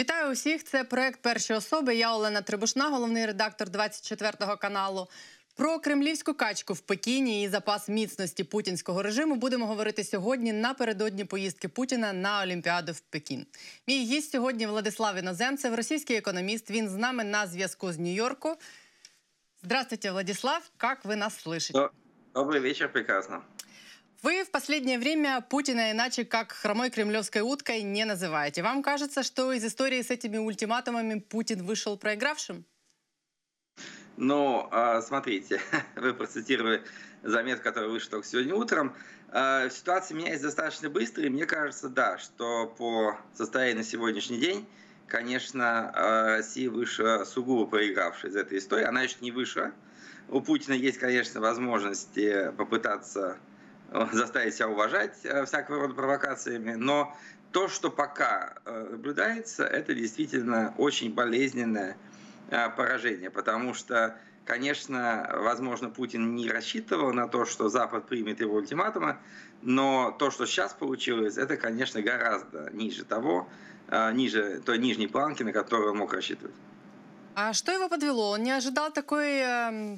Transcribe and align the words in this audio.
Вітаю 0.00 0.32
усіх! 0.32 0.64
Це 0.64 0.84
проект 0.84 1.22
перші 1.22 1.54
особи. 1.54 1.94
Я 1.94 2.14
Олена 2.14 2.42
Трибушна, 2.42 2.88
головний 2.88 3.26
редактор 3.26 3.70
24 3.70 4.56
каналу. 4.56 5.08
Про 5.54 5.78
кремлівську 5.78 6.34
качку 6.34 6.74
в 6.74 6.80
Пекіні 6.80 7.42
і 7.42 7.48
запас 7.48 7.88
міцності 7.88 8.44
путінського 8.44 9.02
режиму 9.02 9.34
будемо 9.34 9.66
говорити 9.66 10.04
сьогодні 10.04 10.52
напередодні 10.52 11.24
поїздки 11.24 11.68
Путіна 11.68 12.12
на 12.12 12.42
Олімпіаду 12.42 12.92
в 12.92 13.00
Пекін. 13.00 13.46
Мій 13.86 14.04
гість 14.04 14.32
сьогодні 14.32 14.66
Владислав 14.66 15.16
Іноземцев, 15.16 15.74
російський 15.74 16.16
економіст. 16.16 16.70
Він 16.70 16.88
з 16.88 16.94
нами 16.94 17.24
на 17.24 17.46
зв'язку 17.46 17.92
з 17.92 17.98
Нью-Йорку. 17.98 18.56
Здравствуйте, 19.62 20.10
Владислав. 20.10 20.70
Как 20.76 21.04
вы 21.04 21.16
нас 21.16 21.46
слышите? 21.46 21.88
Добрый 22.34 22.60
вечер, 22.60 22.92
прекрасно. 22.92 23.42
Вы 24.21 24.43
в 24.43 24.51
последнее 24.51 24.99
время 24.99 25.41
Путина 25.41 25.91
иначе 25.91 26.25
как 26.25 26.51
хромой 26.51 26.91
кремлевской 26.91 27.41
уткой 27.41 27.81
не 27.81 28.05
называете. 28.05 28.61
Вам 28.61 28.83
кажется, 28.83 29.23
что 29.23 29.51
из 29.51 29.65
истории 29.65 29.99
с 29.99 30.11
этими 30.11 30.37
ультиматумами 30.37 31.19
Путин 31.19 31.63
вышел 31.63 31.97
проигравшим? 31.97 32.63
Ну, 34.17 34.67
а, 34.69 35.01
смотрите, 35.01 35.59
вы 35.95 36.13
процитировали 36.13 36.83
заметку, 37.23 37.63
которая 37.63 37.89
вышла 37.89 38.11
только 38.11 38.27
сегодня 38.27 38.53
утром. 38.53 38.95
А, 39.29 39.67
ситуация 39.71 40.15
меняется 40.15 40.45
достаточно 40.45 40.91
быстро, 40.91 41.23
и 41.23 41.29
мне 41.29 41.47
кажется, 41.47 41.89
да, 41.89 42.19
что 42.19 42.67
по 42.67 43.17
состоянию 43.33 43.77
на 43.77 43.83
сегодняшний 43.83 44.37
день, 44.37 44.67
конечно, 45.07 45.89
а, 45.95 46.37
Россия 46.37 46.69
вышла 46.69 47.23
сугубо 47.25 47.65
проигравшая 47.65 48.29
из 48.29 48.35
этой 48.35 48.59
истории. 48.59 48.83
Она 48.83 49.01
еще 49.01 49.15
не 49.21 49.31
вышла. 49.31 49.71
У 50.29 50.41
Путина 50.41 50.75
есть, 50.75 50.99
конечно, 50.99 51.41
возможности 51.41 52.51
попытаться 52.55 53.39
заставить 54.11 54.55
себя 54.55 54.69
уважать 54.69 55.17
э, 55.23 55.45
всякого 55.45 55.81
рода 55.81 55.93
провокациями, 55.93 56.73
но 56.73 57.15
то, 57.51 57.67
что 57.67 57.91
пока 57.91 58.53
э, 58.65 58.87
наблюдается, 58.91 59.65
это 59.65 59.93
действительно 59.93 60.73
очень 60.77 61.13
болезненное 61.13 61.97
э, 62.49 62.69
поражение, 62.69 63.29
потому 63.29 63.73
что, 63.73 64.17
конечно, 64.45 65.29
возможно, 65.33 65.89
Путин 65.89 66.35
не 66.35 66.49
рассчитывал 66.49 67.11
на 67.11 67.27
то, 67.27 67.45
что 67.45 67.67
Запад 67.67 68.07
примет 68.07 68.39
его 68.39 68.55
ультиматумы, 68.55 69.17
но 69.61 70.15
то, 70.17 70.31
что 70.31 70.45
сейчас 70.45 70.73
получилось, 70.73 71.37
это, 71.37 71.57
конечно, 71.57 72.01
гораздо 72.01 72.69
ниже 72.71 73.03
того, 73.03 73.47
ниже 74.13 74.61
той 74.65 74.77
нижней 74.77 75.07
планки, 75.07 75.43
на 75.43 75.51
которую 75.51 75.91
он 75.91 75.97
мог 75.97 76.13
рассчитывать. 76.13 76.55
А 77.35 77.51
что 77.51 77.73
его 77.73 77.89
подвело? 77.89 78.31
Он 78.31 78.43
не 78.43 78.51
ожидал 78.51 78.91
такой 78.91 79.39
э, 79.39 79.97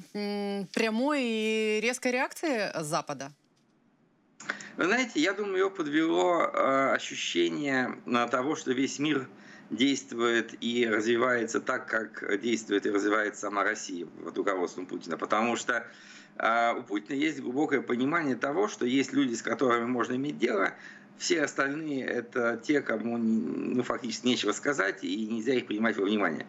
прямой 0.74 1.22
и 1.22 1.80
резкой 1.80 2.12
реакции 2.12 2.70
Запада? 2.80 3.30
Вы 4.76 4.86
знаете, 4.86 5.20
я 5.20 5.32
думаю, 5.34 5.58
его 5.58 5.70
подвело 5.70 6.40
э, 6.42 6.94
ощущение 6.94 7.96
э, 8.06 8.28
того, 8.28 8.56
что 8.56 8.72
весь 8.72 8.98
мир 8.98 9.28
действует 9.70 10.56
и 10.60 10.88
развивается 10.88 11.60
так, 11.60 11.86
как 11.86 12.40
действует 12.40 12.84
и 12.84 12.90
развивается 12.90 13.42
сама 13.42 13.62
Россия 13.62 14.04
под 14.06 14.36
руководством 14.36 14.86
Путина. 14.86 15.16
Потому 15.16 15.54
что 15.54 15.86
э, 16.38 16.74
у 16.76 16.82
Путина 16.82 17.14
есть 17.14 17.40
глубокое 17.40 17.82
понимание 17.82 18.34
того, 18.34 18.66
что 18.66 18.84
есть 18.84 19.12
люди, 19.12 19.34
с 19.34 19.42
которыми 19.42 19.86
можно 19.86 20.14
иметь 20.16 20.38
дело, 20.38 20.74
все 21.18 21.42
остальные 21.42 22.04
это 22.04 22.60
те, 22.60 22.80
кому 22.80 23.16
ну, 23.16 23.80
фактически 23.84 24.26
нечего 24.26 24.50
сказать, 24.50 25.04
и 25.04 25.26
нельзя 25.26 25.54
их 25.54 25.68
принимать 25.68 25.96
во 25.96 26.04
внимание. 26.04 26.48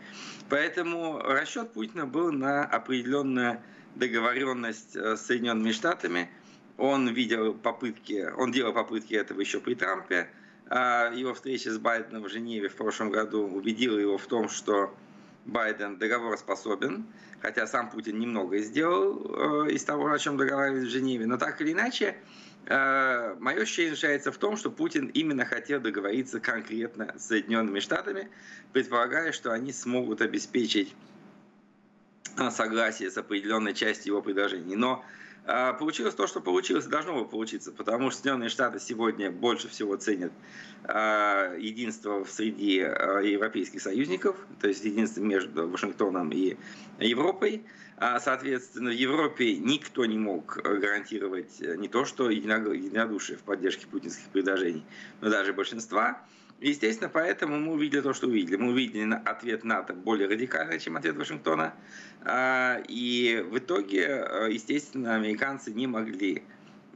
Поэтому 0.50 1.20
расчет 1.20 1.73
Путина 1.73 2.08
был 2.08 2.32
на 2.32 2.64
определенную 2.64 3.62
договоренность 3.94 4.95
с 4.95 5.17
Соединенными 5.17 5.72
Штатами– 5.72 6.28
он 6.78 7.09
видел 7.09 7.54
попытки, 7.54 8.28
он 8.38 8.52
делал 8.52 8.73
попытки 8.73 9.14
этого 9.14 9.40
еще 9.40 9.59
при 9.59 9.76
Трампе. 9.76 10.30
А 10.68 11.12
его 11.14 11.34
встреча 11.34 11.72
с 11.72 11.78
Байденом 11.78 12.23
в 12.23 12.30
Женеве 12.30 12.70
в 12.70 12.76
прошлом 12.76 13.12
году 13.12 13.48
убедила 13.48 14.00
его 14.00 14.17
в 14.17 14.26
том, 14.26 14.50
что 14.50 14.94
Байден 15.45 15.98
договороспособен, 15.98 17.05
хотя 17.39 17.67
сам 17.67 17.89
Путин 17.92 18.20
немного 18.20 18.58
сделал 18.58 19.66
э, 19.67 19.72
из 19.72 19.83
того, 19.83 20.11
о 20.11 20.17
чем 20.17 20.38
договаривались 20.38 20.88
в 20.88 20.92
Женеве. 20.92 21.27
Но 21.27 21.38
так 21.38 21.61
или 21.61 21.72
иначе, 21.72 22.17
э, 22.66 23.36
мое 23.39 23.61
ощущение 23.61 23.92
заключается 23.92 24.32
в 24.32 24.38
том, 24.38 24.58
что 24.58 24.72
Путин 24.72 25.05
именно 25.08 25.45
хотел 25.45 25.80
договориться 25.80 26.39
конкретно 26.39 27.14
с 27.16 27.28
Соединенными 27.28 27.80
Штатами, 27.80 28.30
предполагая, 28.73 29.32
что 29.32 29.52
они 29.52 29.72
смогут 29.72 30.22
обеспечить 30.22 30.95
э, 32.38 32.49
согласие 32.49 33.11
с 33.11 33.17
определенной 33.17 33.76
частью 33.76 34.14
его 34.14 34.23
предложений. 34.23 34.78
Но 34.78 35.05
получилось 35.45 36.16
то, 36.16 36.28
что 36.28 36.42
получилось, 36.42 36.86
должно 36.86 37.14
было 37.14 37.23
получиться, 37.23 37.72
потому 37.72 38.10
что 38.10 38.22
Соединенные 38.22 38.50
Штаты 38.50 38.80
сегодня 38.80 39.32
больше 39.32 39.67
всего 39.67 39.95
ценят 39.95 40.32
а, 40.83 41.56
единство 41.56 42.23
среди 42.23 42.82
а, 42.82 43.20
европейских 43.20 43.82
союзников, 43.82 44.36
то 44.60 44.67
есть 44.67 44.84
единство 44.84 45.22
между 45.22 45.67
Вашингтоном 45.67 46.32
и 46.32 46.58
Европой. 47.00 47.64
Соответственно, 48.20 48.89
в 48.89 48.94
Европе 48.94 49.55
никто 49.55 50.05
не 50.05 50.17
мог 50.17 50.58
гарантировать 50.58 51.61
не 51.61 51.88
то, 51.88 52.04
что 52.04 52.30
единодушие 52.30 53.38
в 53.38 53.44
поддержке 53.44 53.88
путинских 53.88 54.26
предложений, 54.34 54.84
но 55.22 55.30
даже 55.30 55.54
большинства. 55.54 56.22
Естественно, 56.61 57.10
поэтому 57.10 57.60
мы 57.60 57.73
увидели 57.73 58.02
то, 58.02 58.14
что 58.14 58.27
увидели. 58.27 58.55
Мы 58.55 58.71
увидели 58.71 59.11
ответ 59.26 59.66
НАТО 59.66 59.93
более 59.93 60.27
радикальный, 60.27 60.80
чем 60.80 60.95
ответ 60.95 61.17
Вашингтона. 61.17 61.73
А, 62.23 62.82
и 62.88 63.45
в 63.49 63.58
итоге, 63.58 64.26
естественно, 64.49 65.16
американцы 65.16 65.73
не 65.73 65.86
могли, 65.86 66.43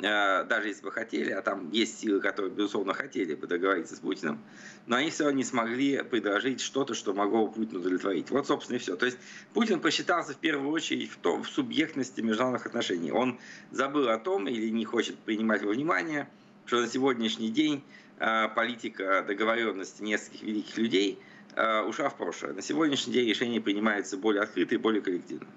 а, 0.02 0.46
даже 0.46 0.70
если 0.70 0.84
бы 0.84 0.94
хотели, 0.94 1.32
а 1.32 1.42
там 1.42 1.70
есть 1.72 2.00
силы, 2.00 2.22
которые, 2.22 2.54
безусловно, 2.54 2.94
хотели 2.94 3.36
бы 3.36 3.48
договориться 3.48 3.98
с 3.98 4.00
Путиным, 4.00 4.40
но 4.88 4.96
они 4.96 5.10
все 5.10 5.26
равно 5.26 5.38
не 5.38 5.44
смогли 5.44 6.04
предложить 6.04 6.62
что-то, 6.62 6.94
что 6.94 7.14
могло 7.14 7.48
бы 7.48 7.54
Путину 7.54 7.82
удовлетворить. 7.82 8.30
Вот, 8.32 8.48
собственно, 8.48 8.78
и 8.78 8.80
все. 8.80 8.96
То 8.96 9.08
есть 9.08 9.18
Путин 9.54 9.82
посчитался 9.82 10.32
в 10.32 10.38
первую 10.38 10.72
очередь 10.72 11.12
в, 11.12 11.18
том, 11.18 11.44
в 11.44 11.50
субъектности 11.50 12.22
международных 12.22 12.66
отношений. 12.66 13.12
Он 13.12 13.38
забыл 13.72 14.08
о 14.08 14.18
том 14.18 14.48
или 14.48 14.70
не 14.70 14.86
хочет 14.86 15.18
принимать 15.18 15.64
во 15.64 15.74
внимание, 15.74 16.30
что 16.66 16.80
на 16.80 16.88
сегодняшний 16.88 17.50
день 17.50 17.84
Э, 17.84 18.09
политика 18.20 19.24
договоренности 19.26 20.02
нескольких 20.04 20.42
великих 20.42 20.78
людей 20.78 21.20
э, 21.56 21.82
ушла 21.84 22.10
в 22.10 22.18
прошлое. 22.18 22.54
На 22.54 22.62
сегодняшний 22.62 23.14
день 23.14 23.30
решения 23.30 23.62
принимаются 23.62 24.18
более 24.18 24.44
открыто 24.44 24.76
и 24.76 24.78
более 24.78 25.02
коллективно. 25.02 25.48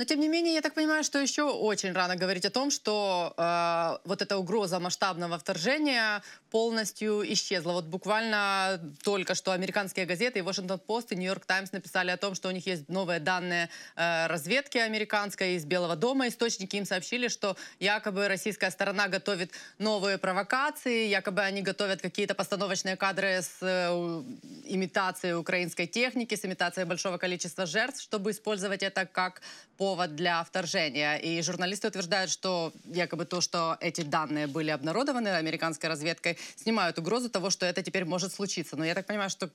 Но 0.00 0.06
тем 0.06 0.18
не 0.18 0.28
менее, 0.28 0.54
я 0.54 0.62
так 0.62 0.72
понимаю, 0.72 1.04
что 1.04 1.18
еще 1.18 1.42
очень 1.42 1.92
рано 1.92 2.16
говорить 2.16 2.46
о 2.46 2.50
том, 2.50 2.70
что 2.70 3.34
э, 3.36 4.08
вот 4.08 4.22
эта 4.22 4.38
угроза 4.38 4.80
масштабного 4.80 5.38
вторжения 5.38 6.22
полностью 6.50 7.22
исчезла. 7.34 7.72
Вот 7.72 7.84
буквально 7.84 8.80
только 9.04 9.34
что 9.34 9.52
американские 9.52 10.06
газеты 10.06 10.38
и 10.38 10.42
Вашингтон-Пост 10.42 11.12
и 11.12 11.16
Нью-Йорк 11.16 11.44
Таймс 11.44 11.72
написали 11.72 12.10
о 12.10 12.16
том, 12.16 12.34
что 12.34 12.48
у 12.48 12.50
них 12.50 12.66
есть 12.66 12.88
новые 12.88 13.20
данные 13.20 13.68
э, 13.94 14.26
разведки 14.26 14.78
американской 14.78 15.56
из 15.56 15.66
Белого 15.66 15.96
дома. 15.96 16.28
Источники 16.28 16.76
им 16.76 16.86
сообщили, 16.86 17.28
что 17.28 17.58
якобы 17.78 18.26
российская 18.26 18.70
сторона 18.70 19.06
готовит 19.08 19.52
новые 19.76 20.16
провокации, 20.16 21.08
якобы 21.08 21.42
они 21.42 21.60
готовят 21.60 22.00
какие-то 22.00 22.34
постановочные 22.34 22.96
кадры 22.96 23.42
с 23.42 23.58
э, 23.60 24.22
имитацией 24.64 25.34
украинской 25.34 25.86
техники, 25.86 26.34
с 26.34 26.44
имитацией 26.46 26.86
большого 26.86 27.18
количества 27.18 27.66
жертв, 27.66 28.00
чтобы 28.00 28.30
использовать 28.30 28.82
это 28.82 29.04
как 29.04 29.42
повод 29.90 30.14
для 30.14 30.44
вторжения. 30.44 31.16
И 31.16 31.42
журналисты 31.42 31.88
утверждают, 31.88 32.30
что 32.30 32.72
якобы 32.84 33.24
то, 33.24 33.40
что 33.40 33.76
эти 33.80 34.02
данные 34.02 34.46
были 34.46 34.70
обнародованы 34.70 35.30
американской 35.30 35.88
разведкой, 35.88 36.38
снимают 36.54 36.96
угрозу 36.98 37.28
того, 37.28 37.50
что 37.50 37.66
это 37.66 37.82
теперь 37.82 38.04
может 38.04 38.32
случиться. 38.32 38.76
Но 38.76 38.84
я 38.84 38.94
так 38.94 39.06
понимаю, 39.06 39.30
что 39.30 39.50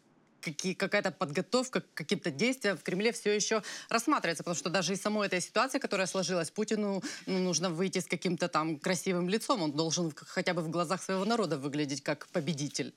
какая-то 0.78 1.12
подготовка 1.12 1.80
к 1.80 1.94
каким-то 1.94 2.32
действиям 2.32 2.78
в 2.78 2.84
Кремле 2.84 3.14
все 3.14 3.34
еще 3.34 3.64
рассматривается, 3.88 4.44
потому 4.44 4.58
что 4.58 4.70
даже 4.70 4.92
и 4.92 4.98
самой 4.98 5.28
этой 5.28 5.40
ситуации, 5.40 5.80
которая 5.80 6.06
сложилась, 6.06 6.52
Путину 6.52 7.02
ну, 7.26 7.40
нужно 7.40 7.70
выйти 7.70 8.00
с 8.00 8.06
каким-то 8.06 8.50
там 8.50 8.78
красивым 8.78 9.30
лицом, 9.30 9.62
он 9.62 9.72
должен 9.72 10.12
хотя 10.16 10.54
бы 10.54 10.62
в 10.62 10.70
глазах 10.70 11.02
своего 11.02 11.24
народа 11.24 11.58
выглядеть 11.58 12.04
как 12.04 12.28
победитель. 12.34 12.94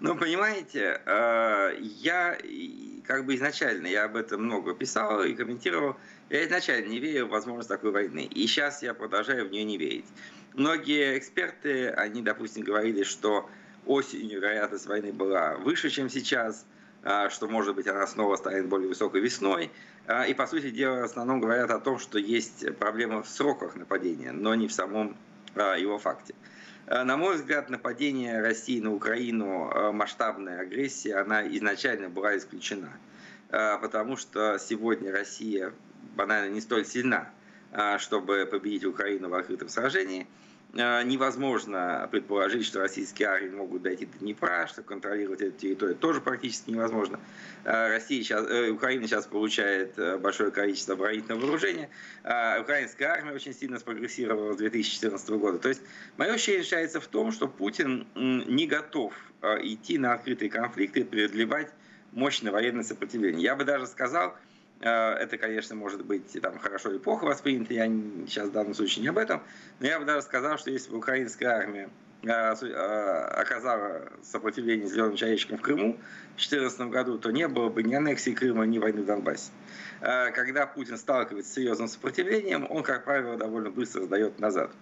Ну, 0.00 0.16
понимаете, 0.16 1.00
э, 1.06 1.76
я 1.80 2.36
как 3.06 3.24
бы 3.24 3.34
изначально, 3.36 3.86
я 3.86 4.04
об 4.04 4.16
этом 4.16 4.44
много 4.44 4.74
писал 4.74 5.22
и 5.22 5.34
комментировал, 5.34 5.96
я 6.28 6.44
изначально 6.44 6.86
не 6.86 6.98
верил 6.98 7.26
в 7.26 7.30
возможность 7.30 7.68
такой 7.68 7.92
войны. 7.92 8.24
И 8.24 8.46
сейчас 8.46 8.82
я 8.82 8.94
продолжаю 8.94 9.48
в 9.48 9.52
нее 9.52 9.64
не 9.64 9.78
верить. 9.78 10.06
Многие 10.54 11.18
эксперты, 11.18 11.88
они, 11.90 12.22
допустим, 12.22 12.64
говорили, 12.64 13.04
что 13.04 13.48
осенью 13.86 14.40
вероятность 14.40 14.86
войны 14.86 15.12
была 15.12 15.56
выше, 15.56 15.90
чем 15.90 16.08
сейчас, 16.08 16.66
э, 17.04 17.28
что, 17.30 17.48
может 17.48 17.74
быть, 17.74 17.86
она 17.86 18.06
снова 18.06 18.36
станет 18.36 18.66
более 18.66 18.88
высокой 18.88 19.20
весной. 19.20 19.70
Э, 20.06 20.28
и, 20.28 20.34
по 20.34 20.46
сути 20.46 20.70
дела, 20.70 21.00
в 21.00 21.04
основном 21.04 21.40
говорят 21.40 21.70
о 21.70 21.78
том, 21.78 21.98
что 21.98 22.18
есть 22.18 22.76
проблема 22.78 23.22
в 23.22 23.28
сроках 23.28 23.76
нападения, 23.76 24.32
но 24.32 24.54
не 24.54 24.68
в 24.68 24.72
самом 24.72 25.16
его 25.54 25.98
факте. 25.98 26.34
Э, 26.92 27.04
на 27.04 27.16
мой 27.16 27.36
взгляд, 27.36 27.70
нападение 27.70 28.42
России 28.42 28.78
на 28.78 28.92
Украину, 28.92 29.70
э, 29.70 29.92
масштабная 29.92 30.60
агрессия, 30.60 31.16
она 31.16 31.46
изначально 31.56 32.10
была 32.10 32.36
исключена. 32.36 32.90
Э, 33.48 33.78
потому 33.80 34.18
что 34.18 34.58
сегодня 34.58 35.10
Россия 35.10 35.72
банально 36.16 36.52
не 36.52 36.60
столь 36.60 36.84
сильна, 36.84 37.30
чтобы 37.98 38.46
победить 38.50 38.84
Украину 38.84 39.30
в 39.30 39.34
открытом 39.34 39.70
сражении. 39.70 40.26
Э, 40.74 41.02
невозможно 41.02 42.08
предположить, 42.10 42.64
что 42.64 42.80
российские 42.80 43.28
армии 43.28 43.50
могут 43.50 43.82
дойти 43.82 44.06
до 44.06 44.18
Днепра, 44.18 44.66
что 44.66 44.82
контролировать 44.82 45.42
эту 45.42 45.58
территорию 45.58 45.96
тоже 45.96 46.22
практически 46.22 46.70
невозможно. 46.70 47.20
Э, 47.64 47.88
Россия 47.88 48.22
сейчас, 48.22 48.48
э, 48.48 48.70
Украина 48.70 49.06
сейчас 49.06 49.26
получает 49.26 49.98
большое 50.22 50.50
количество 50.50 50.94
оборонительного 50.94 51.40
вооружения. 51.40 51.90
Украинская 52.22 53.10
армия 53.10 53.32
очень 53.32 53.52
сильно 53.52 53.78
спрогрессировала 53.78 54.54
с 54.54 54.56
2014 54.56 55.38
года. 55.38 55.58
То 55.58 55.68
есть 55.68 55.82
мое 56.16 56.32
ощущение 56.32 56.62
заключается 56.62 57.00
в 57.00 57.06
том, 57.06 57.32
что 57.32 57.48
Путин 57.48 58.06
не 58.14 58.66
готов 58.66 59.12
идти 59.62 59.98
на 59.98 60.14
открытые 60.14 60.50
конфликты 60.50 61.00
и 61.00 61.04
преодолевать 61.04 61.70
мощное 62.12 62.52
военное 62.52 62.84
сопротивление. 62.84 63.42
Я 63.42 63.56
бы 63.56 63.64
даже 63.64 63.86
сказал, 63.86 64.36
Э, 64.36 64.51
это, 64.88 65.38
конечно, 65.38 65.76
может 65.76 66.04
быть 66.04 66.36
там, 66.42 66.58
хорошо 66.58 66.90
или 66.90 66.98
плохо 66.98 67.24
воспринято, 67.24 67.72
я 67.72 67.86
сейчас 68.26 68.48
в 68.48 68.52
данном 68.52 68.74
случае 68.74 69.02
не 69.02 69.08
об 69.08 69.18
этом, 69.18 69.42
но 69.80 69.86
я 69.86 70.00
бы 70.00 70.04
даже 70.04 70.22
сказал, 70.22 70.58
что 70.58 70.70
если 70.70 70.90
бы 70.90 70.98
украинская 70.98 71.50
армия 71.50 71.88
э, 72.22 72.28
э, 72.28 73.24
оказала 73.40 74.08
сопротивление 74.22 74.88
зеленым 74.88 75.16
человечкам 75.16 75.58
в 75.58 75.60
Крыму 75.60 75.94
в 76.34 76.36
2014 76.36 76.80
году, 76.90 77.18
то 77.18 77.30
не 77.30 77.46
было 77.46 77.68
бы 77.68 77.82
ни 77.82 77.94
аннексии 77.94 78.32
Крыма, 78.32 78.66
ни 78.66 78.78
войны 78.78 79.02
в 79.02 79.06
Донбассе. 79.06 79.52
Когда 80.00 80.66
Путин 80.66 80.98
сталкивается 80.98 81.52
с 81.52 81.54
серьезным 81.54 81.86
сопротивлением, 81.86 82.66
он, 82.68 82.82
как 82.82 83.04
правило, 83.04 83.36
довольно 83.36 83.70
быстро 83.70 84.02
сдает 84.02 84.40
назад. 84.40 84.72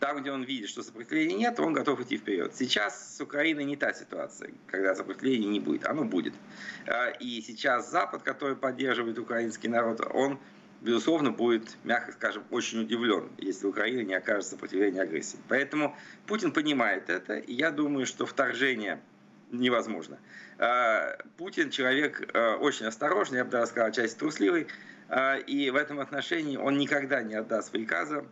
Там, 0.00 0.20
где 0.20 0.32
он 0.32 0.42
видит, 0.42 0.68
что 0.68 0.82
сопротивления 0.82 1.36
нет, 1.36 1.60
он 1.60 1.72
готов 1.72 2.00
идти 2.00 2.16
вперед. 2.16 2.54
Сейчас 2.54 3.16
с 3.16 3.20
Украиной 3.20 3.64
не 3.64 3.76
та 3.76 3.92
ситуация, 3.92 4.50
когда 4.66 4.94
сопротивления 4.94 5.46
не 5.46 5.60
будет. 5.60 5.86
Оно 5.86 6.04
будет. 6.04 6.34
А, 6.86 7.10
и 7.10 7.40
сейчас 7.40 7.90
Запад, 7.90 8.22
который 8.22 8.56
поддерживает 8.56 9.18
украинский 9.18 9.68
народ, 9.68 10.00
он, 10.12 10.40
безусловно, 10.80 11.30
будет, 11.30 11.76
мягко 11.84 12.12
скажем, 12.12 12.44
очень 12.50 12.80
удивлен, 12.80 13.30
если 13.38 13.66
Украина 13.66 14.00
не 14.00 14.14
окажет 14.14 14.46
сопротивления 14.46 15.02
агрессии. 15.02 15.38
Поэтому 15.48 15.96
Путин 16.26 16.52
понимает 16.52 17.08
это, 17.08 17.36
и 17.36 17.54
я 17.54 17.70
думаю, 17.70 18.06
что 18.06 18.26
вторжение 18.26 19.00
невозможно. 19.52 20.18
А, 20.58 21.16
Путин 21.36 21.70
человек 21.70 22.30
а, 22.34 22.56
очень 22.56 22.86
осторожный, 22.86 23.38
я 23.38 23.44
бы 23.44 23.50
даже 23.52 23.68
сказал, 23.68 23.92
часть 23.92 24.18
трусливый, 24.18 24.66
и 25.46 25.70
в 25.70 25.76
этом 25.76 26.00
отношении 26.00 26.56
он 26.56 26.78
никогда 26.78 27.22
не 27.22 27.34
отдаст 27.34 27.70
приказа 27.70 28.24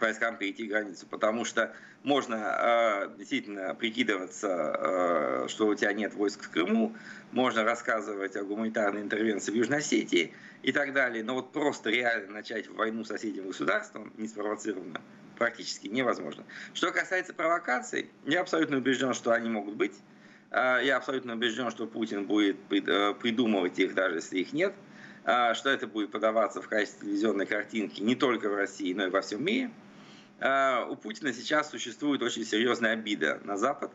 войскам 0.00 0.36
перейти 0.36 0.66
границу, 0.66 1.06
потому 1.06 1.44
что 1.44 1.74
можно 2.02 2.36
э, 2.36 3.18
действительно 3.18 3.74
прикидываться, 3.74 4.76
э, 4.78 5.48
что 5.48 5.66
у 5.66 5.74
тебя 5.74 5.92
нет 5.92 6.14
войск 6.14 6.44
в 6.44 6.50
Крыму, 6.50 6.94
можно 7.32 7.64
рассказывать 7.64 8.36
о 8.36 8.44
гуманитарной 8.44 9.02
интервенции 9.02 9.50
в 9.50 9.56
Южной 9.56 9.78
Осетии 9.78 10.32
и 10.62 10.70
так 10.70 10.92
далее, 10.92 11.24
но 11.24 11.34
вот 11.34 11.52
просто 11.52 11.90
реально 11.90 12.34
начать 12.34 12.68
войну 12.68 13.04
с 13.04 13.08
соседним 13.08 13.48
государством, 13.48 14.12
не 14.18 14.28
спровоцированно, 14.28 15.00
практически 15.36 15.88
невозможно. 15.88 16.44
Что 16.74 16.92
касается 16.92 17.34
провокаций, 17.34 18.10
я 18.24 18.42
абсолютно 18.42 18.76
убежден, 18.76 19.14
что 19.14 19.32
они 19.32 19.48
могут 19.48 19.74
быть. 19.74 19.94
Э, 20.50 20.78
я 20.84 20.98
абсолютно 20.98 21.32
убежден, 21.32 21.70
что 21.70 21.86
Путин 21.86 22.26
будет 22.26 22.56
э, 22.70 23.14
придумывать 23.14 23.78
их, 23.78 23.94
даже 23.94 24.16
если 24.16 24.38
их 24.38 24.52
нет 24.52 24.74
что 25.54 25.70
это 25.70 25.88
будет 25.88 26.12
подаваться 26.12 26.62
в 26.62 26.68
качестве 26.68 27.00
телевизионной 27.00 27.46
картинки 27.46 28.00
не 28.00 28.14
только 28.14 28.48
в 28.48 28.54
России, 28.54 28.94
но 28.94 29.06
и 29.06 29.10
во 29.10 29.22
всем 29.22 29.44
мире– 29.44 29.72
у 30.38 30.96
Путина 30.96 31.32
сейчас 31.32 31.70
существует 31.70 32.22
очень 32.22 32.44
серьезная 32.44 32.92
обида 32.92 33.40
на 33.44 33.56
Запад 33.56 33.90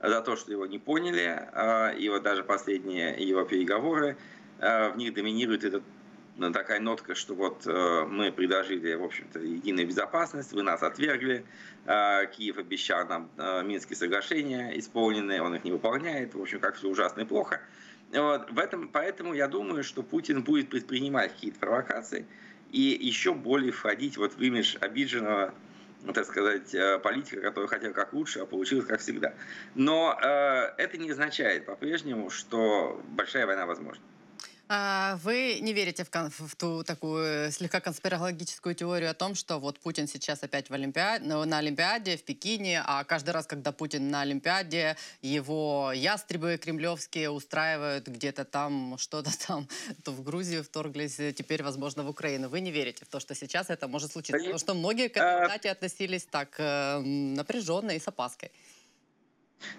за 0.00 0.20
то, 0.20 0.36
что 0.36 0.50
его 0.50 0.66
не 0.66 0.78
поняли, 0.78 1.48
э, 1.52 1.96
и 1.98 2.08
вот 2.08 2.22
даже 2.22 2.42
последние 2.42 3.14
его 3.22 3.44
переговоры, 3.44 4.16
э, 4.58 4.88
в 4.90 4.96
них 4.96 5.14
доминирует 5.14 5.64
эта 5.64 5.82
ну, 6.36 6.50
такая 6.50 6.80
нотка, 6.80 7.14
что 7.14 7.34
вот 7.34 7.66
мы 7.66 8.32
предложили, 8.32 8.94
в 8.94 9.04
общем-то, 9.04 9.38
единую 9.38 9.86
безопасность, 9.86 10.52
вы 10.52 10.62
нас 10.62 10.82
отвергли, 10.82 11.44
Киев 11.84 12.56
обещал 12.56 13.06
нам 13.06 13.30
Минские 13.68 13.96
соглашения 13.96 14.72
исполненные, 14.78 15.42
он 15.42 15.54
их 15.54 15.64
не 15.64 15.72
выполняет, 15.72 16.34
в 16.34 16.40
общем, 16.40 16.58
как 16.58 16.76
все 16.76 16.88
ужасно 16.88 17.20
и 17.20 17.24
плохо. 17.26 17.60
Вот, 18.12 18.50
в 18.50 18.58
этом, 18.58 18.88
поэтому 18.88 19.34
я 19.34 19.48
думаю, 19.48 19.84
что 19.84 20.02
Путин 20.02 20.42
будет 20.42 20.68
предпринимать 20.68 21.32
какие-то 21.32 21.58
провокации 21.58 22.26
и 22.70 22.80
еще 22.80 23.32
более 23.34 23.72
входить 23.72 24.16
вот 24.16 24.34
в 24.34 24.40
имидж 24.40 24.76
обиженного 24.80 25.54
так 26.12 26.24
сказать, 26.26 26.74
э, 26.74 26.98
политика, 26.98 27.40
который 27.40 27.68
хотел 27.68 27.92
как 27.92 28.12
лучше, 28.12 28.40
а 28.40 28.46
получилось 28.46 28.86
как 28.86 29.00
всегда. 29.00 29.34
Но 29.74 30.18
э, 30.20 30.26
это 30.78 30.98
не 30.98 31.10
означает 31.10 31.66
по-прежнему, 31.66 32.30
что 32.30 33.00
большая 33.08 33.46
война 33.46 33.66
возможна. 33.66 34.02
А, 34.74 35.18
вы 35.22 35.58
не 35.60 35.74
верите 35.74 36.02
в, 36.02 36.08
в 36.08 36.56
ту 36.56 36.82
такую 36.82 37.52
слегка 37.52 37.80
конспирологическую 37.80 38.74
теорию 38.74 39.10
о 39.10 39.14
том, 39.14 39.34
что 39.34 39.58
вот 39.58 39.78
Путин 39.78 40.08
сейчас 40.08 40.42
опять 40.42 40.70
в 40.70 40.72
Олимпиаде, 40.72 41.26
ну, 41.26 41.44
на 41.44 41.58
Олимпиаде 41.58 42.16
в 42.16 42.22
Пекине, 42.22 42.82
а 42.86 43.04
каждый 43.04 43.32
раз, 43.32 43.46
когда 43.46 43.70
Путин 43.72 44.08
на 44.08 44.22
Олимпиаде, 44.22 44.96
его 45.20 45.92
ястребы 45.94 46.56
кремлевские 46.56 47.28
устраивают 47.28 48.08
где-то 48.08 48.46
там, 48.46 48.96
что-то 48.98 49.30
там, 49.46 49.68
то 50.04 50.10
в 50.10 50.22
Грузию 50.22 50.64
вторглись, 50.64 51.16
теперь, 51.36 51.62
возможно, 51.62 52.02
в 52.02 52.08
Украину. 52.08 52.48
Вы 52.48 52.60
не 52.60 52.70
верите 52.70 53.04
в 53.04 53.08
то, 53.08 53.20
что 53.20 53.34
сейчас 53.34 53.68
это 53.68 53.88
может 53.88 54.12
случиться? 54.12 54.38
Потому 54.38 54.58
что 54.58 54.72
многие 54.72 55.08
к 55.08 55.18
этой 55.18 55.48
дате 55.48 55.70
относились 55.70 56.24
так 56.24 56.54
э, 56.56 56.98
напряженно 56.98 57.90
и 57.90 58.00
с 58.00 58.08
опаской. 58.08 58.50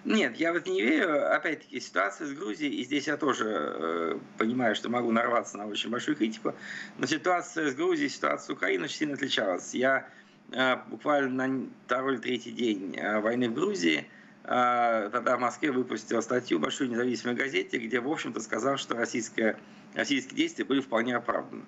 Нет, 0.04 0.36
я 0.36 0.52
вот 0.52 0.66
не 0.66 0.82
верю. 0.82 1.34
Опять-таки, 1.34 1.80
ситуация 1.80 2.26
с 2.26 2.32
Грузией, 2.32 2.74
и 2.74 2.84
здесь 2.84 3.06
я 3.06 3.16
тоже 3.16 3.44
э, 3.48 4.18
понимаю, 4.38 4.74
что 4.74 4.88
могу 4.88 5.10
нарваться 5.12 5.56
на 5.56 5.66
очень 5.66 5.90
большую 5.90 6.16
критику, 6.16 6.54
но 6.98 7.06
ситуация 7.06 7.70
с 7.70 7.74
Грузией, 7.74 8.08
ситуация 8.08 8.46
с 8.46 8.50
Украиной 8.50 8.84
очень 8.84 8.96
сильно 8.96 9.14
отличалась. 9.14 9.74
Я 9.74 10.08
э, 10.52 10.76
буквально 10.88 11.46
на 11.46 11.66
второй 11.86 12.14
или 12.14 12.20
третий 12.20 12.52
день 12.52 12.96
э, 12.96 13.20
войны 13.20 13.48
в 13.48 13.54
Грузии 13.54 14.06
э, 14.44 15.08
тогда 15.12 15.36
в 15.36 15.40
Москве 15.40 15.70
выпустил 15.70 16.22
статью 16.22 16.58
в 16.58 16.62
большой 16.62 16.88
независимой 16.88 17.34
газете, 17.34 17.78
где, 17.78 18.00
в 18.00 18.10
общем-то, 18.10 18.40
сказал, 18.40 18.76
что 18.76 18.94
российское, 18.94 19.56
российские 19.94 20.36
действия 20.36 20.64
были 20.64 20.80
вполне 20.80 21.16
оправданы. 21.16 21.64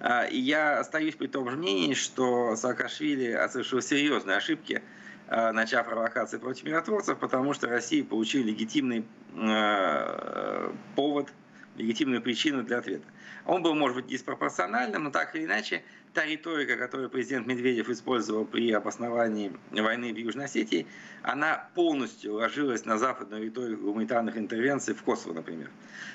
Э, 0.00 0.28
и 0.30 0.38
я 0.38 0.78
остаюсь 0.78 1.14
при 1.14 1.26
том 1.26 1.48
же 1.50 1.56
мнении, 1.56 1.94
что 1.94 2.56
Саакашвили 2.56 3.38
совершил 3.50 3.80
серьезные 3.80 4.36
ошибки– 4.36 4.82
начав 5.28 5.86
провокации 5.86 6.38
против 6.38 6.64
миротворцев, 6.64 7.18
потому 7.18 7.52
что 7.52 7.68
Россия 7.68 8.02
получила 8.04 8.44
легитимный 8.44 9.04
э, 9.36 10.72
повод, 10.96 11.28
легитимную 11.76 12.22
причину 12.22 12.62
для 12.62 12.78
ответа. 12.78 13.04
Он 13.44 13.62
был, 13.62 13.74
может 13.74 13.96
быть, 13.96 14.06
диспропорциональным, 14.06 15.04
но 15.04 15.10
так 15.10 15.34
или 15.34 15.44
иначе, 15.44 15.82
та 16.12 16.24
риторика, 16.24 16.76
которую 16.76 17.10
президент 17.10 17.46
Медведев 17.46 17.88
использовал 17.88 18.44
при 18.44 18.72
обосновании 18.72 19.52
войны 19.70 20.12
в 20.12 20.16
Южной 20.16 20.46
Осетии, 20.46 20.86
она 21.22 21.68
полностью 21.74 22.34
ложилась 22.34 22.84
на 22.84 22.98
западную 22.98 23.44
риторику 23.44 23.84
гуманитарных 23.84 24.36
интервенций 24.36 24.94
в 24.94 25.02
Косово, 25.02 25.34
например. 25.34 25.70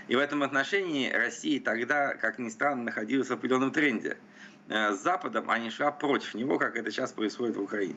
И 0.08 0.16
в 0.16 0.20
этом 0.20 0.44
отношении 0.44 1.12
Россия 1.12 1.62
тогда, 1.62 2.16
как 2.16 2.40
ни 2.40 2.50
странно, 2.50 2.84
находилась 2.84 3.30
в 3.30 3.34
определенном 3.34 3.72
тренде– 3.72 4.18
Э, 4.53 4.53
с 4.74 5.04
Западом, 5.04 5.50
а 5.50 5.60
не 5.60 5.70
шла 5.70 5.92
против 5.92 6.34
него, 6.34 6.58
как 6.58 6.76
это 6.76 6.92
сейчас 6.92 7.12
происходит 7.12 7.56
в 7.56 7.62
Украине. 7.62 7.96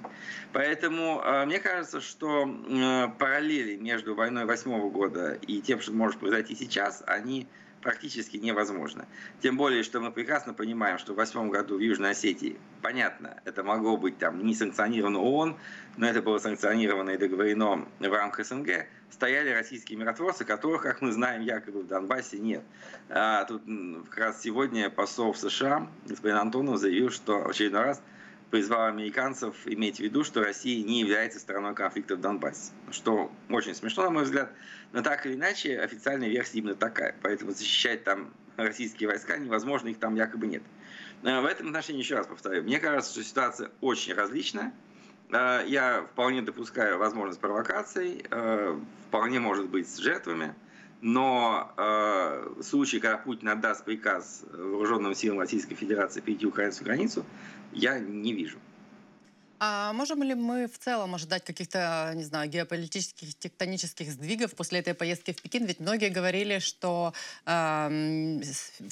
Поэтому 0.53 1.23
э, 1.25 1.47
мне 1.47 1.59
кажется, 1.59 2.01
что 2.01 2.47
э, 2.47 3.09
параллели 3.19 3.77
между 3.77 4.15
войной 4.15 4.45
восьмого 4.45 4.91
года 4.91 5.39
и 5.47 5.61
тем, 5.61 5.81
что 5.81 5.93
может 5.93 6.19
произойти 6.21 6.55
сейчас, 6.55 7.03
они 7.07 7.47
практически 7.87 8.37
невозможно. 8.37 9.07
Тем 9.41 9.57
более, 9.57 9.85
что 9.85 10.01
мы 10.01 10.11
прекрасно 10.11 10.53
понимаем, 10.53 10.99
что 10.99 11.13
в 11.13 11.17
восьмом 11.17 11.51
году 11.51 11.77
в 11.77 11.79
Южной 11.79 12.11
Осетии, 12.11 12.59
понятно, 12.83 13.41
это 13.45 13.63
могло 13.63 13.97
быть 13.97 14.19
там 14.19 14.45
не 14.45 14.57
санкционировано 14.57 15.21
ООН, 15.21 15.57
но 15.97 16.07
это 16.09 16.21
было 16.21 16.39
санкционировано 16.39 17.11
и 17.11 17.17
договорено 17.17 17.87
в 18.01 18.13
рамках 18.13 18.45
СНГ, 18.45 18.87
стояли 19.09 19.51
российские 19.51 19.99
миротворцы, 20.01 20.45
которых, 20.45 20.83
как 20.83 21.01
мы 21.01 21.13
знаем, 21.13 21.43
якобы 21.43 21.83
в 21.83 21.87
Донбассе 21.87 22.39
нет. 22.39 22.65
А 23.09 23.45
тут 23.45 23.63
как 24.11 24.19
раз 24.19 24.43
сегодня 24.43 24.91
посол 24.91 25.33
в 25.33 25.39
США, 25.39 25.89
господин 26.07 26.39
Антонов, 26.39 26.81
заявил, 26.81 27.11
что 27.11 27.49
очередной 27.49 27.83
раз 27.83 28.03
призвал 28.51 28.87
американцев 28.87 29.55
иметь 29.67 29.97
в 29.97 30.01
виду, 30.01 30.25
что 30.25 30.43
Россия 30.43 30.85
не 30.85 31.01
является 31.01 31.39
стороной 31.39 31.75
конфликта 31.75 32.17
в 32.17 32.21
Донбассе. 32.21 32.73
Что 32.91 33.31
очень 33.51 33.75
смешно, 33.75 34.05
на 34.05 34.11
мой 34.11 34.25
взгляд. 34.25 34.53
Но 34.93 35.03
так 35.03 35.27
или 35.27 35.35
иначе, 35.35 35.79
официальная 35.79 36.29
версия 36.29 36.59
именно 36.59 36.75
такая. 36.75 37.15
Поэтому 37.23 37.51
защищать 37.53 38.05
там 38.05 38.33
российские 38.57 39.09
войска 39.09 39.37
невозможно, 39.37 39.89
их 39.89 39.99
там 39.99 40.15
якобы 40.15 40.47
нет. 40.47 40.63
В 41.23 41.45
этом 41.45 41.69
отношении 41.69 42.01
еще 42.01 42.17
раз 42.17 42.27
повторю. 42.27 42.63
Мне 42.63 42.79
кажется, 42.79 43.13
что 43.13 43.25
ситуация 43.25 43.71
очень 43.81 44.15
различная. 44.15 44.73
Я 45.31 46.07
вполне 46.13 46.43
допускаю 46.43 46.99
возможность 46.99 47.41
провокаций, 47.41 48.25
вполне 49.09 49.41
может 49.41 49.69
быть 49.69 49.89
с 49.89 49.97
жертвами, 49.97 50.55
но 51.01 51.73
э, 51.77 52.63
случай, 52.63 53.01
когда 53.01 53.19
Путин 53.19 53.49
отдаст 53.49 53.85
приказ 53.85 54.45
вооруженным 54.51 55.15
силам 55.15 55.41
Российской 55.41 55.75
Федерации 55.75 56.21
перейти 56.21 56.47
украинскую 56.47 56.87
границу, 56.87 57.25
я 57.73 57.99
не 57.99 58.33
вижу. 58.33 58.59
А 59.59 59.93
можем 59.93 60.23
ли 60.23 60.35
мы 60.35 60.67
в 60.67 60.79
целом 60.79 61.15
ожидать 61.15 61.45
каких-то, 61.45 62.13
не 62.15 62.25
знаю, 62.25 62.51
геополитических, 62.51 63.35
тектонических 63.35 64.11
сдвигов 64.11 64.55
после 64.55 64.81
этой 64.81 64.95
поездки 64.95 65.33
в 65.33 65.41
Пекин? 65.41 65.65
Ведь 65.65 65.81
многие 65.81 66.11
говорили, 66.11 66.59
что 66.59 67.15
э, 67.47 67.89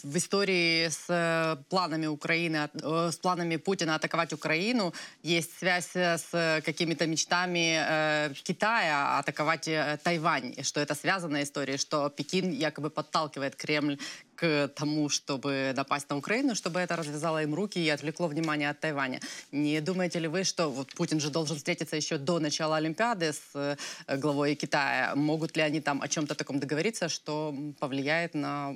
в 0.02 0.16
истории 0.16 0.88
с 0.88 1.04
э, 1.08 1.56
планами 1.68 2.06
Украины, 2.06 2.70
э, 2.72 3.10
с 3.12 3.16
планами 3.16 3.56
Путина 3.56 3.96
атаковать 3.96 4.32
Украину 4.32 4.94
есть 5.22 5.58
связь 5.58 5.94
с 5.94 6.62
какими-то 6.64 7.06
мечтами 7.06 7.78
э, 7.78 8.34
Китая 8.42 9.18
атаковать 9.18 9.68
э, 9.68 9.98
Тайвань, 10.02 10.62
что 10.62 10.80
это 10.80 10.94
связанная 10.94 11.42
история, 11.42 11.76
что 11.76 12.08
Пекин 12.08 12.52
якобы 12.52 12.88
подталкивает 12.88 13.56
Кремль 13.56 13.98
к 14.36 14.68
тому, 14.68 15.08
чтобы 15.08 15.72
напасть 15.76 16.10
на 16.10 16.16
Украину, 16.16 16.54
чтобы 16.54 16.80
это 16.80 16.96
развязало 16.96 17.42
им 17.42 17.54
руки 17.54 17.78
и 17.78 17.88
отвлекло 17.88 18.28
внимание 18.28 18.70
от 18.70 18.80
Тайваня. 18.80 19.20
Не 19.52 19.80
думаете 19.80 20.18
ли 20.18 20.28
вы, 20.28 20.44
что 20.44 20.70
вот 20.70 20.94
Путин 20.94 21.20
же 21.20 21.30
должен 21.30 21.56
встретиться 21.56 21.96
еще 21.96 22.18
до 22.18 22.38
начала 22.38 22.76
Олимпиады 22.76 23.32
с 23.32 23.50
э, 23.54 23.76
главой 24.16 24.54
Китая? 24.54 25.14
Могут 25.14 25.56
ли 25.56 25.62
они 25.62 25.80
там 25.80 26.02
о 26.02 26.08
чем-то 26.08 26.34
таком 26.34 26.60
договориться, 26.60 27.08
что 27.08 27.54
повлияет 27.80 28.34
на 28.34 28.74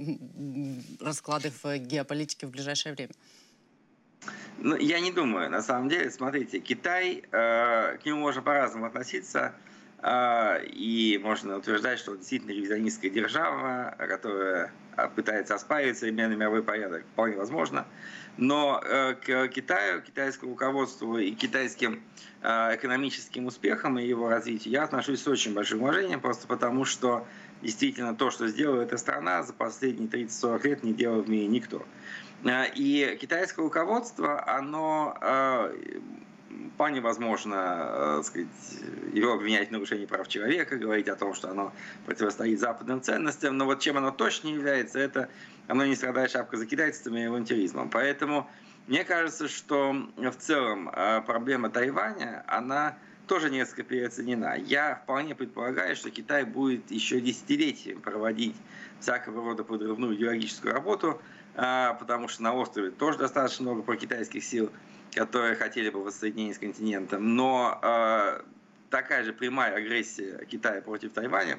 расклады 1.00 1.52
в 1.62 1.78
геополитике 1.78 2.46
в 2.46 2.50
ближайшее 2.50 2.94
время? 2.94 3.12
Ну, 4.58 4.76
я 4.76 5.00
не 5.00 5.12
думаю. 5.12 5.50
На 5.50 5.62
самом 5.62 5.88
деле, 5.88 6.10
смотрите, 6.10 6.58
Китай, 6.58 7.22
э, 7.30 7.98
к 7.98 8.04
нему 8.04 8.20
можно 8.20 8.42
по-разному 8.42 8.86
относиться. 8.86 9.54
Э, 10.00 10.64
и 10.64 11.18
можно 11.22 11.56
утверждать, 11.56 11.98
что 11.98 12.12
он 12.12 12.18
действительно 12.18 12.52
ревизионистская 12.52 13.10
держава, 13.10 13.94
которая 13.98 14.72
а, 14.96 15.08
пытается 15.08 15.54
оспаривать 15.54 15.98
современный 15.98 16.36
мировой 16.36 16.62
порядок, 16.62 17.04
вполне 17.12 17.36
возможно. 17.36 17.86
Но 18.36 18.80
э, 18.84 19.14
к 19.14 19.48
Китаю, 19.48 20.00
китайскому 20.02 20.52
руководству 20.52 21.18
и 21.18 21.32
китайским 21.32 22.00
э, 22.42 22.76
экономическим 22.76 23.46
успехам 23.46 23.98
и 23.98 24.06
его 24.06 24.28
развитию 24.28 24.72
я 24.72 24.84
отношусь 24.84 25.22
с 25.22 25.26
очень 25.26 25.54
большим 25.54 25.82
уважением, 25.82 26.20
просто 26.20 26.46
потому 26.46 26.84
что 26.84 27.26
действительно 27.62 28.14
то, 28.14 28.30
что 28.30 28.46
сделала 28.46 28.82
эта 28.82 28.96
страна 28.98 29.42
за 29.42 29.52
последние 29.52 30.08
30-40 30.08 30.68
лет, 30.68 30.84
не 30.84 30.92
делал 30.92 31.22
в 31.22 31.28
мире 31.28 31.48
никто. 31.48 31.84
И 32.76 33.18
китайское 33.20 33.64
руководство, 33.64 34.48
оно 34.48 35.18
вполне 36.74 37.00
возможно 37.00 38.18
э, 38.18 38.22
сказать, 38.24 38.48
его 39.12 39.32
обвинять 39.32 39.68
в 39.68 39.72
нарушении 39.72 40.06
прав 40.06 40.28
человека, 40.28 40.76
говорить 40.76 41.08
о 41.08 41.16
том, 41.16 41.34
что 41.34 41.50
оно 41.50 41.72
противостоит 42.06 42.60
западным 42.60 43.02
ценностям, 43.02 43.56
но 43.56 43.64
вот 43.64 43.80
чем 43.80 43.96
оно 43.96 44.10
точно 44.10 44.48
является, 44.48 44.98
это 44.98 45.28
оно 45.66 45.84
не 45.84 45.96
страдает 45.96 46.30
шапка 46.30 46.56
за 46.56 46.66
китайцем 46.66 47.16
и 47.16 47.24
авантюризмом. 47.24 47.90
Поэтому 47.90 48.48
мне 48.86 49.04
кажется, 49.04 49.48
что 49.48 49.94
в 50.16 50.36
целом 50.36 50.88
э, 50.88 51.22
проблема 51.26 51.70
Тайваня, 51.70 52.44
она 52.46 52.96
тоже 53.26 53.50
несколько 53.50 53.82
переоценена. 53.82 54.56
Я 54.56 55.00
вполне 55.02 55.34
предполагаю, 55.34 55.94
что 55.94 56.10
Китай 56.10 56.44
будет 56.44 56.90
еще 56.90 57.20
десятилетиями 57.20 58.00
проводить 58.00 58.56
всякого 59.00 59.44
рода 59.44 59.64
подрывную 59.64 60.16
идеологическую 60.16 60.72
работу, 60.72 61.20
э, 61.54 61.94
потому 61.98 62.28
что 62.28 62.42
на 62.42 62.54
острове 62.54 62.90
тоже 62.90 63.18
достаточно 63.18 63.64
много 63.64 63.82
прокитайских 63.82 64.42
сил– 64.42 64.70
которые 65.14 65.56
хотели 65.56 65.90
бы 65.90 66.02
воссоединения 66.02 66.54
с 66.54 66.58
континентом, 66.58 67.36
но 67.36 67.78
э, 67.82 68.42
такая 68.90 69.24
же 69.24 69.32
прямая 69.32 69.74
агрессия 69.74 70.44
Китая 70.46 70.80
против 70.82 71.12
Тайваня 71.12 71.58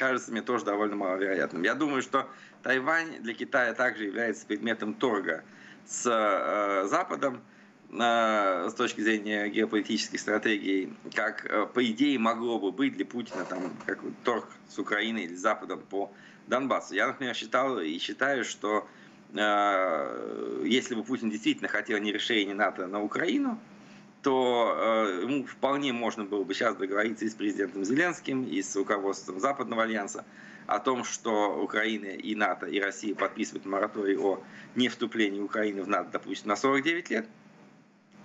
кажется 0.00 0.32
мне 0.32 0.40
тоже 0.40 0.64
довольно 0.64 0.96
маловероятным. 0.96 1.62
Я 1.62 1.74
думаю, 1.74 2.00
что 2.00 2.26
Тайвань 2.62 3.20
для 3.20 3.34
Китая 3.34 3.74
также 3.74 4.04
является 4.04 4.46
предметом 4.46 4.94
торга 4.94 5.44
с 5.86 6.06
э, 6.06 6.88
Западом 6.88 7.42
э, 7.90 8.68
с 8.70 8.74
точки 8.74 9.02
зрения 9.02 9.48
геополитической 9.48 10.16
стратегии, 10.16 10.94
как 11.14 11.44
э, 11.44 11.66
по 11.66 11.84
идее 11.84 12.18
могло 12.18 12.58
бы 12.58 12.72
быть 12.72 12.94
для 12.94 13.04
Путина 13.04 13.44
там 13.44 13.60
как 13.84 13.98
торг 14.24 14.46
с 14.70 14.78
Украиной 14.78 15.24
или 15.24 15.34
с 15.34 15.40
Западом 15.40 15.80
по 15.80 16.10
Донбассу. 16.46 16.94
Я, 16.94 17.08
например, 17.08 17.34
считал 17.34 17.78
и 17.78 17.98
считаю, 17.98 18.44
что 18.44 18.88
если 19.32 20.94
бы 20.94 21.04
Путин 21.04 21.30
действительно 21.30 21.68
хотел 21.68 21.98
не 21.98 22.12
решения 22.12 22.54
НАТО 22.54 22.86
на 22.86 23.02
Украину, 23.02 23.58
то 24.22 24.76
э, 24.76 25.22
ему 25.22 25.44
вполне 25.44 25.92
можно 25.92 26.24
было 26.24 26.44
бы 26.44 26.54
сейчас 26.54 26.76
договориться 26.76 27.24
и 27.24 27.28
с 27.28 27.34
президентом 27.34 27.84
Зеленским, 27.84 28.44
и 28.44 28.60
с 28.60 28.76
руководством 28.76 29.40
Западного 29.40 29.84
альянса 29.84 30.24
о 30.66 30.78
том, 30.78 31.04
что 31.04 31.62
Украина 31.62 32.06
и 32.06 32.34
НАТО, 32.34 32.66
и 32.66 32.80
Россия 32.80 33.14
подписывают 33.14 33.64
мораторий 33.64 34.18
о 34.18 34.42
невступлении 34.74 35.40
Украины 35.40 35.82
в 35.82 35.88
НАТО, 35.88 36.10
допустим, 36.12 36.48
на 36.48 36.56
49 36.56 37.10
лет, 37.10 37.26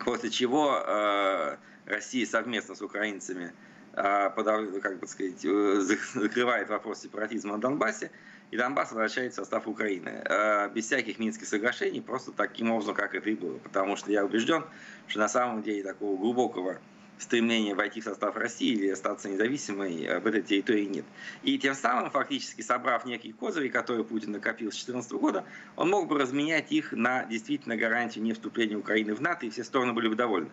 после 0.04 0.30
чего 0.30 0.82
э, 0.86 1.58
Россия 1.86 2.26
совместно 2.26 2.76
с 2.76 2.82
украинцами 2.82 3.54
как 3.96 5.00
бы 5.00 5.08
сказать, 5.08 5.40
закрывает 5.40 6.68
вопрос 6.68 7.00
сепаратизма 7.00 7.54
на 7.54 7.62
Донбассе, 7.62 8.12
и 8.52 8.58
Донбасс 8.58 8.92
возвращается 8.92 9.42
в 9.42 9.44
состав 9.46 9.68
Украины. 9.68 10.22
Э, 10.26 10.70
без 10.70 10.86
всяких 10.86 11.20
Минских 11.20 11.48
соглашений, 11.48 12.02
просто 12.02 12.32
таким 12.32 12.72
образом, 12.72 12.96
как 12.96 13.16
это 13.16 13.30
и 13.30 13.36
было. 13.36 13.58
Потому 13.58 13.96
что 13.96 14.12
я 14.12 14.24
убежден, 14.24 14.64
что 15.08 15.20
на 15.20 15.28
самом 15.28 15.64
деле 15.64 15.84
такого 15.84 16.18
глубокого 16.18 16.80
стремления 17.18 17.76
войти 17.76 18.02
в 18.02 18.04
состав 18.04 18.36
России 18.36 18.74
или 18.74 18.90
остаться 18.90 19.30
независимой 19.30 20.04
э, 20.04 20.20
в 20.20 20.28
этой 20.28 20.42
территории 20.42 20.86
нет. 20.86 21.06
И 21.44 21.58
тем 21.58 21.74
самым, 21.74 22.12
фактически 22.12 22.62
собрав 22.62 23.06
некие 23.06 23.34
козыри, 23.34 23.70
которые 23.70 24.04
Путин 24.04 24.34
накопил 24.34 24.72
с 24.72 24.76
2014 24.76 25.12
года, 25.14 25.46
он 25.76 25.90
мог 25.90 26.08
бы 26.08 26.20
разменять 26.20 26.72
их 26.72 26.92
на 26.92 27.26
действительно 27.26 27.78
гарантию 27.78 28.24
не 28.24 28.34
вступления 28.34 28.76
Украины 28.76 29.16
в 29.16 29.22
НАТО, 29.22 29.46
и 29.46 29.50
все 29.50 29.64
стороны 29.64 29.94
были 29.94 30.08
бы 30.08 30.16
довольны. 30.16 30.50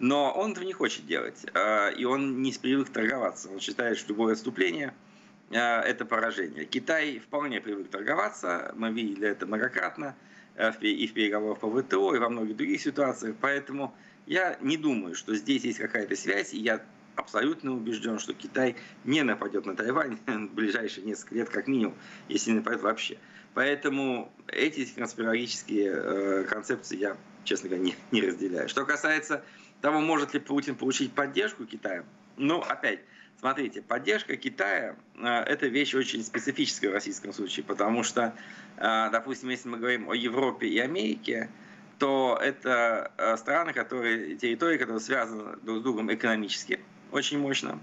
Но 0.00 0.32
он 0.32 0.52
этого 0.52 0.64
не 0.64 0.72
хочет 0.72 1.06
делать, 1.06 1.44
э, 1.52 1.94
и 1.94 2.04
он 2.04 2.42
не 2.42 2.52
привык 2.52 2.88
торговаться. 2.88 3.50
Он 3.50 3.60
считает, 3.60 3.98
что 3.98 4.08
любое 4.08 4.32
отступление– 4.32 4.94
это 5.56 6.04
поражение. 6.04 6.64
Китай 6.64 7.18
вполне 7.18 7.60
привык 7.60 7.88
торговаться, 7.88 8.72
мы 8.76 8.92
видели 8.92 9.28
это 9.28 9.46
многократно 9.46 10.14
э, 10.56 10.72
и 10.80 11.06
в 11.06 11.14
переговорах 11.14 11.58
по 11.58 11.70
ВТО, 11.70 12.14
и 12.14 12.18
во 12.18 12.28
многих 12.28 12.56
других 12.56 12.80
ситуациях, 12.80 13.36
поэтому 13.40 13.94
я 14.26 14.58
не 14.60 14.76
думаю, 14.76 15.14
что 15.14 15.34
здесь 15.34 15.64
есть 15.64 15.78
какая-то 15.78 16.14
связь, 16.16 16.52
и 16.52 16.58
я 16.58 16.82
абсолютно 17.16 17.72
убежден, 17.74 18.18
что 18.18 18.34
Китай 18.34 18.76
не 19.04 19.22
нападет 19.22 19.66
на 19.66 19.74
Тайвань 19.74 20.18
в 20.26 20.54
ближайшие 20.54 21.06
несколько 21.06 21.34
лет 21.34 21.48
как 21.48 21.66
минимум, 21.66 21.94
если 22.28 22.50
не 22.50 22.58
нападет 22.58 22.82
вообще. 22.82 23.18
Поэтому 23.54 24.32
эти 24.46 24.84
конспирологические 24.94 25.92
э, 25.92 26.44
концепции 26.44 26.96
я, 26.96 27.16
честно 27.44 27.70
говоря, 27.70 27.84
не, 27.84 27.96
не 28.12 28.20
разделяю. 28.20 28.68
Что 28.68 28.84
касается 28.84 29.42
того, 29.80 30.00
может 30.00 30.34
ли 30.34 30.40
Путин 30.40 30.74
получить 30.74 31.12
поддержку 31.12 31.64
Китая, 31.64 32.04
ну, 32.36 32.60
опять, 32.60 33.00
Смотрите, 33.40 33.82
поддержка 33.82 34.36
Китая 34.36 34.96
э,– 35.14 35.26
это 35.46 35.68
вещь 35.68 35.94
очень 35.94 36.24
специфическая 36.24 36.90
в 36.90 36.94
российском 36.94 37.32
случае, 37.32 37.62
потому 37.62 38.02
что, 38.02 38.34
э, 38.78 39.08
допустим, 39.12 39.48
если 39.50 39.68
мы 39.68 39.78
говорим 39.78 40.10
о 40.10 40.14
Европе 40.14 40.66
и 40.66 40.78
Америке, 40.80 41.48
то 42.00 42.36
это 42.42 43.12
э, 43.16 43.36
страны, 43.36 43.72
которые, 43.72 44.34
территории, 44.34 44.76
которые 44.76 44.98
связаны 44.98 45.56
друг 45.62 45.78
с 45.78 45.82
другом 45.82 46.12
экономически 46.12 46.80
очень 47.12 47.38
мощно. 47.38 47.78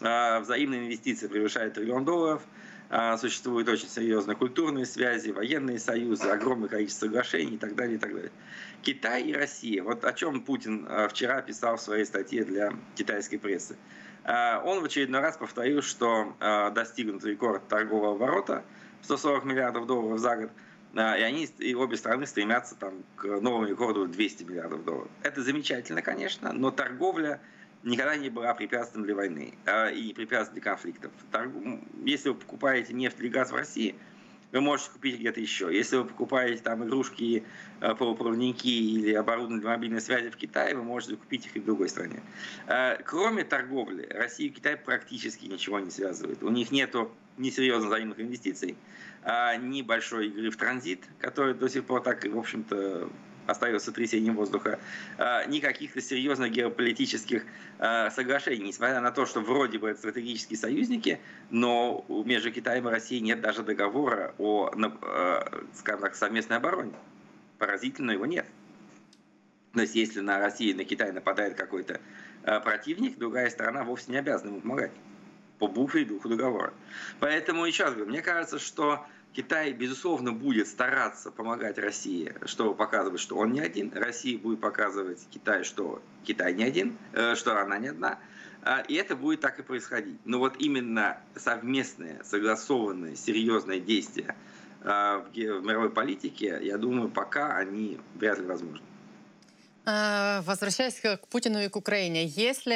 Взаимные 0.00 0.86
инвестиции 0.86 1.28
превышают 1.28 1.74
триллион 1.74 2.06
долларов, 2.06 2.42
существуют 3.18 3.68
очень 3.68 3.88
серьезные 3.88 4.34
культурные 4.34 4.86
связи, 4.86 5.28
военные 5.28 5.78
союзы, 5.78 6.30
огромное 6.30 6.70
количество 6.70 7.04
соглашений 7.04 7.56
и 7.56 7.58
так 7.58 7.74
далее, 7.74 7.96
и 7.96 7.98
так 7.98 8.14
далее. 8.14 8.30
Китай 8.80 9.24
и 9.24 9.34
Россия. 9.34 9.82
Вот 9.82 10.06
о 10.06 10.14
чем 10.14 10.40
Путин 10.40 10.88
вчера 11.10 11.42
писал 11.42 11.76
в 11.76 11.82
своей 11.82 12.06
статье 12.06 12.44
для 12.44 12.72
китайской 12.94 13.36
прессы. 13.36 13.76
Э, 14.24 14.60
он 14.64 14.80
в 14.80 14.84
очередной 14.84 15.20
раз 15.20 15.36
повторил, 15.36 15.82
что 15.82 16.34
э, 16.40 16.70
достигнут 16.70 17.24
рекорд 17.24 17.66
торгового 17.68 18.14
оборота 18.14 18.64
140 19.02 19.44
миллиардов 19.44 19.86
долларов 19.86 20.18
за 20.18 20.36
год, 20.36 20.50
э, 20.94 21.20
и 21.20 21.22
они 21.22 21.44
и 21.58 21.74
обе 21.74 21.96
страны 21.96 22.26
стремятся 22.26 22.74
там, 22.76 22.94
к 23.16 23.24
новому 23.24 23.66
рекорду 23.66 24.06
200 24.06 24.44
миллиардов 24.44 24.84
долларов. 24.84 25.10
Это 25.22 25.42
замечательно, 25.42 26.02
конечно, 26.02 26.52
но 26.52 26.70
торговля 26.70 27.40
никогда 27.82 28.16
не 28.16 28.28
была 28.28 28.52
препятствием 28.54 29.04
для 29.04 29.14
войны 29.14 29.54
и 29.94 30.12
препятствием 30.14 30.60
для 30.60 30.62
конфликтов. 30.62 31.12
Если 32.04 32.28
вы 32.28 32.34
покупаете 32.34 32.92
нефть 32.92 33.18
или 33.20 33.28
газ 33.28 33.52
в 33.52 33.54
России– 33.54 33.94
вы 34.52 34.60
можете 34.60 34.90
купить 34.90 35.18
где-то 35.18 35.40
еще. 35.40 35.74
Если 35.74 35.96
вы 35.96 36.04
покупаете 36.04 36.62
там 36.62 36.84
игрушки, 36.84 37.44
э, 37.80 37.94
полупроводники 37.94 38.68
или 38.68 39.12
оборудование 39.12 39.60
для 39.60 39.70
мобильной 39.70 40.00
связи 40.00 40.30
в 40.30 40.36
Китае, 40.36 40.74
вы 40.74 40.82
можете 40.82 41.16
купить 41.16 41.46
их 41.46 41.56
и 41.56 41.60
в 41.60 41.64
другой 41.64 41.88
стране. 41.88 42.22
Э, 42.66 42.96
кроме 43.04 43.44
торговли, 43.44 44.06
Россия 44.10 44.48
и 44.48 44.50
Китай 44.50 44.76
практически 44.76 45.46
ничего 45.46 45.78
не 45.78 45.90
связывает. 45.90 46.42
У 46.42 46.50
них 46.50 46.70
нет 46.70 46.94
ни 47.38 47.50
серьезных 47.50 47.88
взаимных 47.88 48.20
инвестиций, 48.20 48.76
а 49.22 49.56
ни 49.56 49.82
большой 49.82 50.28
игры 50.28 50.50
в 50.50 50.56
транзит, 50.56 51.04
который 51.20 51.54
до 51.54 51.68
сих 51.68 51.84
пор 51.84 52.02
так, 52.02 52.24
в 52.24 52.38
общем-то, 52.38 53.08
остается 53.46 53.92
трясением 53.92 54.36
воздуха, 54.36 54.78
а, 55.18 55.44
ни 55.46 55.60
каких-то 55.60 56.00
серьезных 56.00 56.52
геополитических 56.52 57.44
а, 57.78 58.10
соглашений, 58.10 58.68
несмотря 58.68 59.00
на 59.00 59.10
то, 59.10 59.26
что 59.26 59.40
вроде 59.40 59.78
бы 59.78 59.90
это 59.90 59.98
стратегические 59.98 60.58
союзники, 60.58 61.20
но 61.50 62.04
между 62.08 62.52
Китаем 62.52 62.88
и 62.88 62.90
Россией 62.90 63.20
нет 63.20 63.40
даже 63.40 63.62
договора 63.62 64.34
о, 64.38 64.70
а, 65.02 65.64
скажем 65.74 66.00
так, 66.00 66.14
совместной 66.14 66.56
обороне. 66.56 66.94
Поразительно, 67.58 68.12
его 68.12 68.26
нет. 68.26 68.46
То 69.74 69.82
есть 69.82 69.94
если 69.94 70.20
на 70.20 70.38
Россию, 70.38 70.76
на 70.76 70.84
Китай 70.84 71.12
нападает 71.12 71.54
какой-то 71.54 72.00
противник, 72.42 73.18
другая 73.18 73.50
сторона 73.50 73.84
вовсе 73.84 74.10
не 74.10 74.18
обязана 74.18 74.48
ему 74.48 74.60
помогать 74.62 74.90
по 75.60 75.68
букве 75.68 76.02
и 76.02 76.04
духу 76.06 76.28
договора. 76.28 76.72
Поэтому 77.20 77.66
еще 77.66 77.84
раз 77.84 77.92
говорю, 77.92 78.10
мне 78.10 78.22
кажется, 78.22 78.58
что 78.58 79.06
Китай, 79.32 79.72
безусловно, 79.72 80.32
будет 80.32 80.66
стараться 80.66 81.30
помогать 81.30 81.78
России, 81.78 82.34
чтобы 82.46 82.74
показывать, 82.74 83.20
что 83.20 83.36
он 83.36 83.52
не 83.52 83.60
один. 83.60 83.92
Россия 83.94 84.36
будет 84.36 84.60
показывать 84.60 85.20
Китаю, 85.30 85.64
что 85.64 86.02
Китай 86.24 86.52
не 86.54 86.64
один, 86.64 86.98
э, 87.12 87.36
что 87.36 87.60
она 87.60 87.78
не 87.78 87.88
одна. 87.88 88.18
А, 88.62 88.80
и 88.80 88.94
это 88.94 89.14
будет 89.14 89.40
так 89.40 89.58
и 89.58 89.62
происходить. 89.62 90.18
Но 90.24 90.38
вот 90.38 90.56
именно 90.58 91.18
совместные, 91.36 92.22
согласованные, 92.24 93.16
серьезные 93.16 93.80
действия 93.80 94.34
а, 94.82 95.18
в 95.18 95.36
мировой 95.36 95.90
политике, 95.90 96.58
я 96.62 96.76
думаю, 96.76 97.08
пока 97.08 97.56
они 97.56 98.00
вряд 98.16 98.38
ли 98.38 98.46
возможны. 98.46 98.84
А, 99.86 100.42
возвращаясь 100.42 101.00
к 101.00 101.28
Путину 101.28 101.60
и 101.60 101.68
к 101.68 101.76
Украине, 101.76 102.26
если 102.26 102.74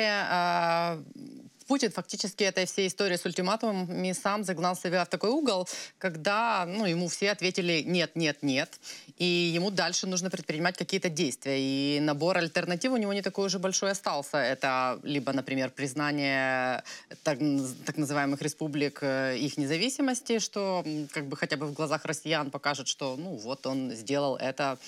Путин 1.66 1.90
фактически 1.90 2.44
этой 2.44 2.66
всей 2.66 2.88
историей 2.88 3.16
с 3.16 3.24
ультиматумами 3.24 4.12
сам 4.12 4.44
загнал 4.44 4.76
себя 4.76 5.04
в 5.04 5.08
такой 5.08 5.30
угол, 5.30 5.66
когда 5.98 6.66
ну, 6.66 6.84
ему 6.84 7.08
все 7.08 7.30
ответили 7.30 7.82
«нет, 7.86 8.16
нет, 8.16 8.42
нет», 8.42 8.78
и 9.16 9.24
ему 9.24 9.70
дальше 9.70 10.06
нужно 10.06 10.28
предпринимать 10.30 10.76
какие-то 10.76 11.08
действия. 11.08 11.56
И 11.58 12.00
набор 12.00 12.36
альтернатив 12.36 12.92
у 12.92 12.96
него 12.96 13.12
не 13.12 13.22
такой 13.22 13.46
уже 13.46 13.58
большой 13.58 13.92
остался. 13.92 14.36
Это 14.36 14.98
либо, 15.02 15.32
например, 15.32 15.70
признание 15.70 16.82
так, 17.22 17.38
так 17.86 17.96
называемых 17.96 18.42
республик 18.42 19.02
их 19.02 19.56
независимости, 19.56 20.38
что 20.40 20.84
как 21.12 21.26
бы 21.26 21.36
хотя 21.36 21.56
бы 21.56 21.66
в 21.66 21.72
глазах 21.72 22.04
россиян 22.04 22.50
покажет, 22.50 22.88
что 22.88 23.16
ну 23.16 23.36
вот 23.36 23.66
он 23.66 23.92
сделал 23.92 24.36
это, 24.36 24.78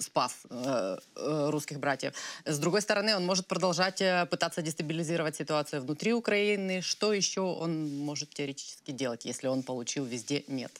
спас 0.00 0.34
э, 0.50 0.98
русских 1.14 1.80
братьев. 1.80 2.12
С 2.44 2.58
другой 2.58 2.82
стороны, 2.82 3.16
он 3.16 3.24
может 3.24 3.46
продолжать 3.46 4.02
пытаться 4.30 4.60
дестабилизировать 4.62 5.36
ситуацию 5.36 5.80
внутри 5.82 6.12
Украины, 6.12 6.25
Украины, 6.26 6.82
что 6.82 7.12
еще 7.12 7.42
он 7.42 7.86
может 7.98 8.30
теоретически 8.30 8.90
делать, 8.90 9.24
если 9.24 9.46
он 9.46 9.62
получил 9.62 10.04
везде 10.04 10.42
«нет»? 10.48 10.72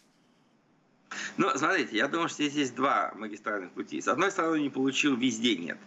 Ну, 1.37 1.50
смотрите, 1.55 1.97
я 1.97 2.09
думаю, 2.09 2.29
что 2.29 2.43
здесь 2.43 2.55
есть 2.55 2.75
два 2.75 3.12
магистральных 3.15 3.71
пути. 3.71 4.00
С 4.00 4.09
одной 4.09 4.33
стороны, 4.33 4.55
он 4.55 4.62
не 4.62 4.71
получил 4.71 5.17
везде 5.17 5.57
«нет». 5.57 5.79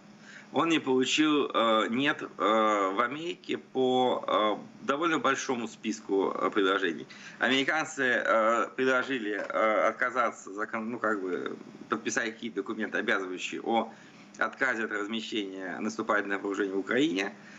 Он 0.54 0.70
не 0.70 0.80
получил 0.80 1.52
э, 1.54 1.88
«нет» 1.90 2.22
э, 2.22 2.28
в 2.38 3.02
Америке 3.02 3.58
по 3.58 4.24
э, 4.26 4.86
довольно 4.86 5.20
большому 5.20 5.68
списку 5.68 6.32
э, 6.32 6.50
предложений. 6.52 7.08
Американцы 7.40 8.04
э, 8.04 8.68
предложили 8.78 9.34
э, 9.34 9.88
отказаться, 9.90 10.52
ну, 10.72 11.00
как 11.00 11.22
бы, 11.22 11.58
подписать 11.90 12.34
какие-то 12.34 12.62
документы, 12.62 12.98
обязывающие 12.98 13.60
о 13.62 13.92
отказе 14.38 14.86
от 14.86 14.92
размещения 14.92 15.78
наступательного 15.80 16.40
вооружения 16.40 16.72
в 16.72 16.80
Украине– 16.80 17.34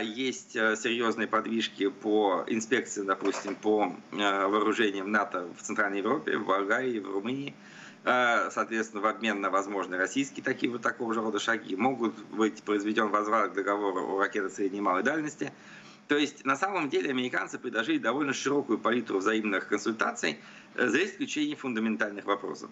есть 0.00 0.54
э, 0.54 0.76
серьезные 0.76 1.26
подвижки 1.26 1.88
по 1.88 2.44
инспекции, 2.46 3.02
допустим, 3.02 3.56
по 3.56 3.92
э, 4.12 4.46
вооружениям 4.46 5.10
НАТО 5.10 5.48
в 5.58 5.62
Центральной 5.62 5.98
Европе, 5.98 6.38
в 6.38 6.46
Болгарии, 6.46 7.00
в 7.00 7.10
Румынии. 7.10 7.54
Э, 8.04 8.48
соответственно, 8.52 9.02
в 9.02 9.06
обмен 9.06 9.40
на 9.40 9.50
возможные 9.50 9.98
российские 9.98 10.44
такие 10.44 10.70
вот 10.70 10.82
такого 10.82 11.12
же 11.14 11.20
рода 11.20 11.40
шаги 11.40 11.74
могут 11.74 12.16
быть 12.26 12.62
произведен 12.62 13.08
возврат 13.08 13.52
к 13.52 13.54
договору 13.54 14.14
о 14.14 14.20
ракетах 14.20 14.52
средней 14.52 14.78
и 14.78 14.82
малой 14.82 15.02
дальности. 15.02 15.52
То 16.06 16.16
есть, 16.16 16.44
на 16.44 16.54
самом 16.54 16.88
деле, 16.88 17.10
американцы 17.10 17.58
предложили 17.58 17.98
довольно 17.98 18.32
широкую 18.32 18.78
палитру 18.78 19.18
взаимных 19.18 19.66
консультаций, 19.66 20.38
за 20.76 21.04
исключением 21.04 21.56
фундаментальных 21.56 22.26
вопросов. 22.26 22.70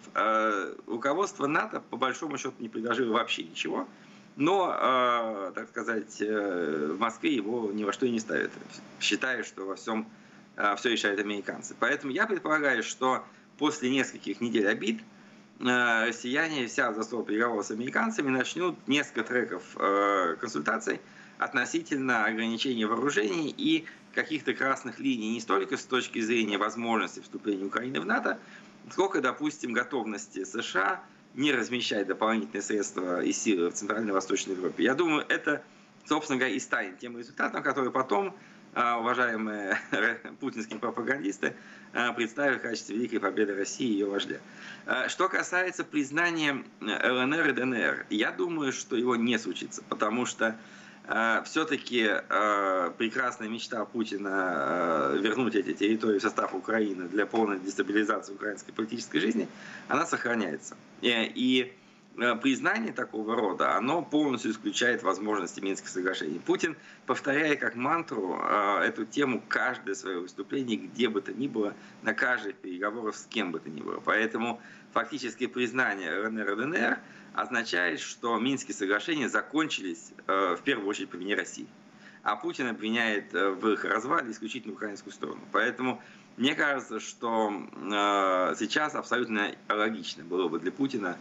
Руководство 0.85 1.47
НАТО, 1.47 1.81
по 1.81 1.97
большому 1.97 2.37
счету, 2.37 2.53
не 2.59 2.69
предложило 2.69 3.11
вообще 3.11 3.43
ничего 3.43 3.89
но, 4.35 4.75
э, 4.77 5.51
так 5.55 5.69
сказать, 5.69 6.17
э, 6.21 6.91
в 6.93 6.99
Москве 6.99 7.33
его 7.33 7.71
ни 7.71 7.83
во 7.83 7.93
что 7.93 8.05
и 8.05 8.11
не 8.11 8.19
ставят, 8.19 8.51
считая, 8.99 9.43
что 9.43 9.65
во 9.65 9.75
всем 9.75 10.07
э, 10.57 10.75
все 10.77 10.91
решают 10.91 11.19
американцы. 11.19 11.75
Поэтому 11.79 12.11
я 12.11 12.27
предполагаю, 12.27 12.83
что 12.83 13.23
после 13.57 13.89
нескольких 13.89 14.41
недель 14.41 14.67
обид 14.67 15.01
э, 15.61 16.07
россияне, 16.07 16.67
вся 16.67 16.93
за 16.93 17.03
стол 17.03 17.23
переговоров 17.23 17.65
с 17.65 17.71
американцами, 17.71 18.29
начнут 18.29 18.75
несколько 18.87 19.23
треков 19.23 19.63
э, 19.77 20.35
консультаций 20.39 20.99
относительно 21.37 22.25
ограничения 22.25 22.87
вооружений 22.87 23.53
и 23.57 23.85
каких-то 24.13 24.53
красных 24.53 24.99
линий 24.99 25.33
не 25.33 25.39
столько 25.39 25.77
с 25.77 25.83
точки 25.83 26.19
зрения 26.19 26.57
возможности 26.57 27.21
вступления 27.21 27.65
Украины 27.65 28.01
в 28.01 28.05
НАТО, 28.05 28.37
сколько, 28.91 29.21
допустим, 29.21 29.71
готовности 29.71 30.43
США– 30.43 31.01
не 31.35 31.51
размещать 31.51 32.07
дополнительные 32.07 32.61
средства 32.61 33.21
и 33.21 33.31
силы 33.31 33.69
в 33.69 33.73
Центральной 33.73 34.13
Восточной 34.13 34.55
Европе. 34.55 34.83
Я 34.83 34.95
думаю, 34.95 35.25
это, 35.27 35.63
собственно 36.05 36.39
говоря, 36.39 36.55
и 36.55 36.59
станет 36.59 36.99
тем 36.99 37.17
результатом, 37.17 37.61
который 37.61 37.91
потом 37.91 38.35
а, 38.73 38.99
уважаемые 38.99 39.77
путинские 40.39 40.79
пропагандисты 40.79 41.53
а, 41.93 42.13
представят 42.13 42.59
в 42.59 42.61
качестве 42.61 42.95
великой 42.95 43.19
победы 43.19 43.55
России 43.55 43.87
и 43.87 43.93
ее 43.93 44.05
вождя. 44.05 44.37
А, 44.85 45.09
что 45.09 45.29
касается 45.29 45.83
признания 45.83 46.63
ЛНР 46.81 47.49
и 47.49 47.53
ДНР, 47.53 48.05
я 48.09 48.31
думаю, 48.31 48.71
что 48.71 48.95
его 48.95 49.15
не 49.15 49.37
случится, 49.37 49.83
потому 49.89 50.25
что 50.25 50.57
Э, 50.57 50.57
все-таки 51.45 52.09
э, 52.09 52.91
прекрасная 52.97 53.47
мечта 53.47 53.85
Путина 53.85 55.13
э, 55.13 55.17
вернуть 55.21 55.55
эти 55.55 55.73
территории 55.73 56.17
в 56.17 56.21
состав 56.21 56.55
Украины 56.55 57.07
для 57.07 57.25
полной 57.25 57.59
дестабилизации 57.59 58.33
украинской 58.33 58.71
политической 58.71 59.19
жизни, 59.19 59.47
она 59.87 60.05
сохраняется. 60.05 60.75
И 61.01 61.73
признание 62.41 62.93
такого 62.93 63.35
рода, 63.35 63.75
оно 63.75 64.01
полностью 64.01 64.51
исключает 64.51 65.03
возможности 65.03 65.59
Минских 65.59 65.89
соглашений. 65.89 66.39
Путин, 66.39 66.75
повторяя 67.05 67.55
как 67.55 67.75
мантру 67.75 68.39
эту 68.81 69.05
тему 69.05 69.43
каждое 69.47 69.95
свое 69.95 70.21
выступление, 70.21 70.77
где 70.77 71.09
бы 71.09 71.21
то 71.21 71.33
ни 71.33 71.47
было, 71.47 71.73
на 72.03 72.13
каждых 72.13 72.55
переговорах 72.55 73.15
с 73.15 73.25
кем 73.25 73.51
бы 73.51 73.59
то 73.59 73.69
ни 73.69 73.81
было. 73.81 74.01
Поэтому 74.03 74.61
фактически 74.93 75.45
признание 75.45 76.09
РНР 76.21 76.51
и 76.51 76.55
ДНР– 76.55 76.99
означает, 77.35 77.99
что 77.99 78.37
Минские 78.39 78.73
соглашения 78.73 79.29
закончились 79.29 80.11
э, 80.27 80.55
в 80.57 80.63
первую 80.63 80.87
очередь 80.87 81.09
по 81.09 81.17
вине 81.17 81.35
России. 81.35 81.67
А 82.23 82.35
Путин 82.35 82.67
обвиняет 82.67 83.33
э, 83.35 83.49
в 83.49 83.67
их 83.69 83.83
развале 83.83 84.31
исключительно 84.31 84.73
украинскую 84.73 85.13
сторону. 85.13 85.41
Поэтому 85.51 86.01
мне 86.37 86.55
кажется, 86.55 86.99
что 86.99 87.51
э, 87.51 88.55
сейчас 88.57 88.95
абсолютно 88.95 89.53
логично 89.69 90.23
было 90.23 90.47
бы 90.47 90.59
для 90.59 90.71
Путина 90.71 91.17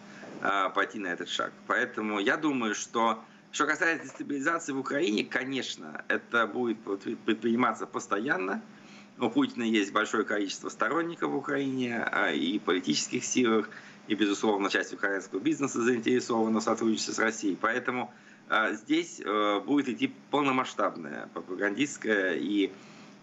пойти 0.74 0.98
на 0.98 1.06
этот 1.06 1.28
шаг. 1.28 1.52
Поэтому 1.68 2.18
я 2.18 2.36
думаю, 2.36 2.74
что 2.74 3.22
что 3.50 3.66
касается 3.66 4.08
дестабилизации 4.08 4.72
в 4.72 4.78
Украине, 4.78 5.24
конечно, 5.24 6.04
это 6.08 6.46
будет 6.46 6.76
предприниматься 6.82 7.86
постоянно. 7.86 8.60
У 9.18 9.30
Путина 9.30 9.62
есть 9.62 9.92
большое 9.92 10.24
количество 10.24 10.68
сторонников 10.68 11.30
в 11.30 11.36
Украине 11.36 12.06
и 12.34 12.58
политических 12.58 13.24
силах, 13.24 13.70
и, 14.06 14.14
безусловно, 14.14 14.70
часть 14.70 14.92
украинского 14.92 15.40
бизнеса 15.40 15.80
заинтересована 15.80 16.60
в 16.60 16.62
сотрудничестве 16.62 17.14
с 17.14 17.18
Россией. 17.18 17.56
Поэтому 17.60 18.12
э, 18.48 18.74
здесь 18.74 19.20
э, 19.24 19.60
будет 19.60 19.88
идти 19.88 20.12
полномасштабная 20.30 21.28
пропагандистская 21.32 22.34
и 22.34 22.70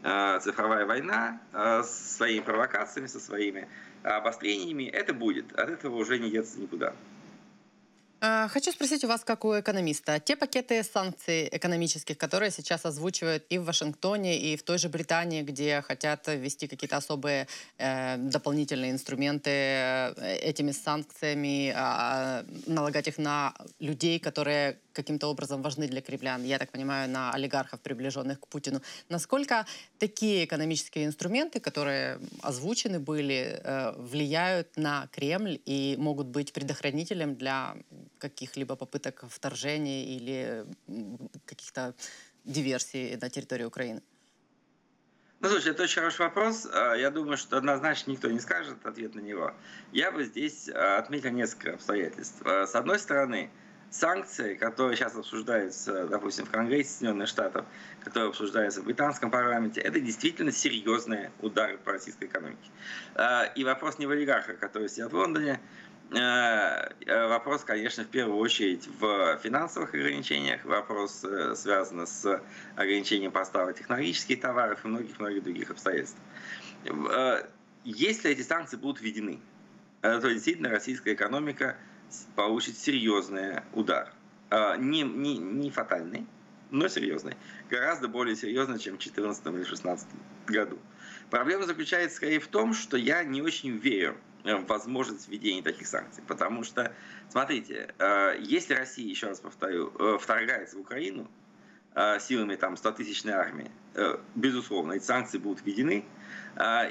э, 0.03 0.39
цифровая 0.41 0.85
война 0.85 1.39
э, 1.53 1.83
с 1.83 2.17
своими 2.17 2.43
провокациями, 2.43 3.07
со 3.07 3.19
своими 3.19 3.67
обострениями. 4.03 4.85
Это 4.85 5.13
будет. 5.13 5.51
От 5.53 5.69
этого 5.69 5.95
уже 5.97 6.17
не 6.17 6.31
деться 6.31 6.59
никуда. 6.59 6.93
А, 8.23 8.47
хочу 8.49 8.71
спросить 8.71 9.03
у 9.03 9.07
вас, 9.07 9.23
как 9.23 9.45
у 9.45 9.59
экономиста, 9.59 10.19
те 10.19 10.35
пакеты 10.35 10.83
санкций 10.83 11.49
экономических, 11.51 12.19
которые 12.19 12.51
сейчас 12.51 12.85
озвучивают 12.85 13.43
и 13.49 13.57
в 13.57 13.65
Вашингтоне, 13.65 14.37
и 14.37 14.55
в 14.55 14.61
той 14.61 14.77
же 14.77 14.89
Британии, 14.89 15.41
где 15.41 15.81
хотят 15.81 16.27
ввести 16.27 16.67
какие-то 16.67 16.97
особые 16.97 17.47
э, 17.79 18.17
дополнительные 18.17 18.91
инструменты 18.91 19.49
э, 19.49 20.37
этими 20.43 20.71
санкциями, 20.71 21.73
э, 21.75 22.43
налагать 22.67 23.07
их 23.07 23.17
на 23.17 23.55
людей, 23.79 24.19
которые 24.19 24.77
каким-то 24.93 25.27
образом 25.27 25.61
важны 25.61 25.87
для 25.87 26.01
кремлян, 26.01 26.43
я 26.43 26.57
так 26.57 26.71
понимаю, 26.71 27.09
на 27.09 27.31
олигархов, 27.31 27.79
приближенных 27.81 28.39
к 28.39 28.47
Путину. 28.47 28.81
Насколько 29.09 29.65
такие 29.99 30.45
экономические 30.45 31.05
инструменты, 31.05 31.59
которые 31.59 32.19
озвучены 32.41 32.99
были, 32.99 33.59
э, 33.63 33.93
влияют 33.97 34.77
на 34.77 35.07
Кремль 35.11 35.59
и 35.65 35.95
могут 35.97 36.27
быть 36.27 36.53
предохранителем 36.53 37.35
для 37.35 37.75
каких-либо 38.17 38.75
попыток 38.75 39.23
вторжения 39.29 40.05
или 40.05 40.65
каких-то 41.45 41.93
диверсий 42.45 43.17
на 43.17 43.29
территории 43.29 43.65
Украины? 43.65 44.01
Ну, 45.41 45.49
слушай, 45.49 45.71
это 45.71 45.83
очень 45.83 45.95
хороший 45.95 46.21
вопрос. 46.21 46.67
А, 46.71 46.93
я 46.93 47.09
думаю, 47.09 47.35
что 47.35 47.57
однозначно 47.57 48.11
никто 48.11 48.29
не 48.29 48.39
скажет 48.39 48.85
ответ 48.85 49.15
на 49.15 49.21
него. 49.21 49.55
Я 49.91 50.11
бы 50.11 50.23
здесь 50.23 50.69
а, 50.69 50.99
отметил 50.99 51.31
несколько 51.31 51.73
обстоятельств. 51.73 52.43
А, 52.45 52.67
с 52.67 52.75
одной 52.75 52.99
стороны, 52.99 53.49
санкции, 53.91 54.55
которые 54.55 54.97
сейчас 54.97 55.15
обсуждаются, 55.15 56.07
допустим, 56.07 56.45
в 56.45 56.49
Конгрессе 56.49 56.89
Соединенных 56.89 57.27
Штатов, 57.27 57.65
которые 58.03 58.29
обсуждаются 58.29 58.81
в 58.81 58.85
британском 58.85 59.29
парламенте, 59.29 59.81
это 59.81 59.99
действительно 59.99 60.51
серьезные 60.51 61.31
удары 61.41 61.77
по 61.77 61.91
российской 61.91 62.25
экономике. 62.25 62.71
А, 63.15 63.43
и 63.43 63.63
вопрос 63.63 63.99
не 63.99 64.07
в 64.07 64.11
олигархах, 64.11 64.57
которые 64.57 64.89
сидят 64.89 65.11
в 65.11 65.15
Лондоне, 65.15 65.59
вопрос, 66.09 67.63
конечно, 67.63 68.03
в 68.03 68.07
первую 68.07 68.37
очередь 68.37 68.85
в 68.99 69.37
финансовых 69.37 69.93
ограничениях. 69.93 70.65
Вопрос 70.65 71.25
связан 71.55 72.05
с 72.05 72.41
ограничением 72.75 73.31
поставок 73.31 73.77
технологических 73.77 74.41
товаров 74.41 74.83
и 74.83 74.89
многих-многих 74.89 75.41
других 75.41 75.71
обстоятельств. 75.71 76.17
Если 77.85 78.31
эти 78.31 78.41
санкции 78.41 78.75
будут 78.75 78.99
введены, 78.99 79.39
то 80.01 80.29
действительно 80.29 80.69
российская 80.69 81.13
экономика 81.13 81.77
получит 82.35 82.77
серьезный 82.77 83.61
удар. 83.73 84.13
Не, 84.51 85.03
не, 85.03 85.37
не 85.37 85.69
фатальный, 85.69 86.27
но 86.71 86.87
серьезный. 86.87 87.35
Гораздо 87.69 88.07
более 88.07 88.35
серьезный, 88.35 88.79
чем 88.79 88.95
в 88.95 88.99
2014 88.99 89.45
или 89.45 89.53
2016 89.53 90.07
году. 90.47 90.79
Проблема 91.29 91.65
заключается 91.65 92.17
скорее 92.17 92.39
в 92.39 92.47
том, 92.47 92.73
что 92.73 92.97
я 92.97 93.23
не 93.23 93.41
очень 93.41 93.77
верю 93.77 94.17
в 94.43 94.65
возможность 94.65 95.27
введения 95.27 95.61
таких 95.61 95.87
санкций. 95.87 96.23
Потому 96.27 96.63
что, 96.63 96.93
смотрите, 97.29 97.93
э, 97.97 98.37
если 98.41 98.73
Россия, 98.73 99.07
еще 99.07 99.27
раз 99.27 99.39
повторю, 99.39 99.93
э, 99.97 100.17
вторгается 100.19 100.77
в 100.77 100.81
Украину 100.81 101.23
э, 101.23 101.40
силами 102.19 102.55
там 102.55 102.75
100-тысячной 102.75 103.33
армии, 103.33 103.69
безусловно, 104.35 104.93
эти 104.93 105.03
санкции 105.03 105.37
будут 105.37 105.65
введены, 105.65 106.05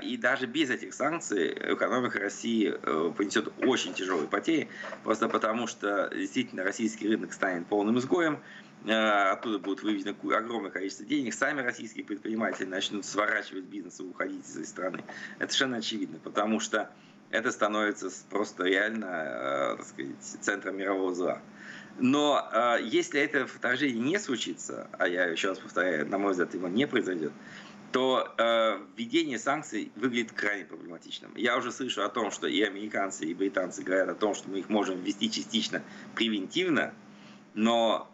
и 0.02 0.18
даже 0.20 0.46
без 0.46 0.68
этих 0.68 0.92
санкций 0.92 1.54
экономика 1.74 2.18
России 2.18 2.70
понесет 3.16 3.48
очень 3.64 3.94
тяжелые 3.94 4.28
потери, 4.28 4.68
просто 5.02 5.28
потому 5.28 5.66
что 5.66 6.10
действительно 6.14 6.64
российский 6.64 7.08
рынок 7.08 7.32
станет 7.32 7.66
полным 7.66 7.98
изгоем, 7.98 8.40
Э, 8.84 9.32
оттуда 9.32 9.58
будет 9.58 9.82
выведено 9.82 10.14
огромное 10.34 10.70
количество 10.70 11.04
денег, 11.04 11.34
сами 11.34 11.60
российские 11.60 12.04
предприниматели 12.04 12.66
начнут 12.66 13.04
сворачивать 13.04 13.64
бизнес 13.64 14.00
и 14.00 14.04
уходить 14.04 14.46
из 14.46 14.56
этой 14.56 14.66
страны. 14.66 15.04
Это 15.38 15.52
совершенно 15.52 15.76
очевидно, 15.78 16.18
потому 16.18 16.60
что 16.60 16.90
это 17.30 17.50
становится 17.52 18.10
просто 18.28 18.64
реально, 18.64 19.06
э, 19.06 19.76
так 19.76 19.86
сказать, 19.86 20.16
центром 20.20 20.76
мирового 20.76 21.14
зла. 21.14 21.40
Но 21.98 22.48
э, 22.52 22.78
если 22.82 23.20
это 23.20 23.46
вторжение 23.46 24.00
не 24.00 24.18
случится, 24.18 24.88
а 24.98 25.06
я 25.06 25.26
еще 25.26 25.48
раз 25.48 25.58
повторяю, 25.58 26.08
на 26.08 26.18
мой 26.18 26.32
взгляд, 26.32 26.54
его 26.54 26.68
не 26.68 26.86
произойдет, 26.86 27.32
то 27.92 28.32
э, 28.38 28.78
введение 28.96 29.38
санкций 29.38 29.90
выглядит 29.96 30.32
крайне 30.32 30.64
проблематичным. 30.64 31.32
Я 31.36 31.56
уже 31.56 31.72
слышу 31.72 32.02
о 32.02 32.08
том, 32.08 32.30
что 32.30 32.46
и 32.46 32.62
американцы, 32.62 33.26
и 33.26 33.34
британцы 33.34 33.82
говорят 33.82 34.08
о 34.08 34.14
том, 34.14 34.34
что 34.34 34.48
мы 34.48 34.60
их 34.60 34.68
можем 34.68 35.00
ввести 35.00 35.30
частично 35.30 35.82
превентивно, 36.14 36.94
но 37.54 38.10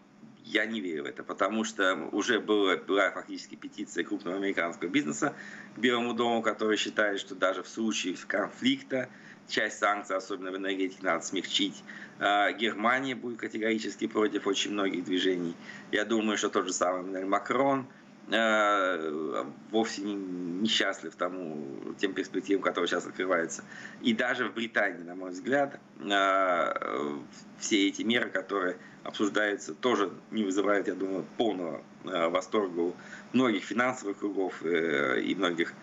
я 0.47 0.65
не 0.65 0.81
верю 0.81 1.03
в 1.03 1.07
это, 1.07 1.25
потому 1.25 1.65
что 1.65 2.09
уже 2.13 2.39
была, 2.39 2.77
была 2.77 3.11
фактически 3.11 3.57
петиция 3.57 4.05
крупного 4.05 4.37
американского 4.37 4.89
бизнеса 4.89 5.35
к 5.75 5.79
Белому 5.79 6.15
дому, 6.15 6.41
который 6.41 6.77
считает, 6.77 7.19
что 7.19 7.35
даже 7.35 7.63
в 7.63 7.69
случае 7.69 8.17
конфликта 8.27 9.09
часть 9.49 9.79
санкций, 9.79 10.17
особенно 10.17 10.53
в 10.53 10.57
энергетике, 10.57 11.01
надо 11.03 11.25
смягчить. 11.25 11.83
А, 12.19 12.53
Германия 12.53 13.15
будет 13.15 13.39
категорически 13.39 14.07
против 14.07 14.47
очень 14.47 14.73
многих 14.73 15.05
движений. 15.05 15.55
Я 15.91 16.05
думаю, 16.05 16.39
что 16.39 16.49
тот 16.49 16.67
же 16.67 16.73
самый 16.73 17.25
Макрон 17.25 17.87
вовсе 18.29 20.03
не, 20.03 20.15
несчастлив 20.15 21.15
тому, 21.15 21.95
тем 21.99 22.13
перспективам, 22.13 22.63
которые 22.63 22.89
сейчас 22.89 23.07
открываются. 23.07 23.63
И 24.03 24.15
даже 24.15 24.49
в 24.49 24.55
Британии, 24.55 25.03
на 25.03 25.15
мой 25.15 25.31
взгляд, 25.31 25.79
э, 26.01 27.19
все 27.61 27.89
эти 27.89 28.03
меры, 28.03 28.31
которые 28.31 28.79
обсуждаются, 29.05 29.75
тоже 29.75 30.11
не 30.33 30.43
вызывают, 30.43 30.89
я 30.89 30.95
думаю, 30.95 31.25
полного 31.37 31.83
э, 32.05 32.29
восторга 32.29 32.81
у 32.81 32.95
многих 33.33 33.63
финансовых 33.63 34.19
кругов 34.19 34.65
и 34.65 35.35
многих 35.37 35.75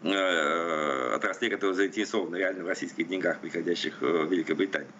отраслей, 0.00 1.50
которые 1.50 1.74
заинтересованы 1.74 2.36
реально 2.36 2.62
в 2.62 2.68
российских 2.68 3.08
деньгах, 3.08 3.40
приходящих 3.40 4.00
в 4.00 4.30
Великобританию. 4.30 4.92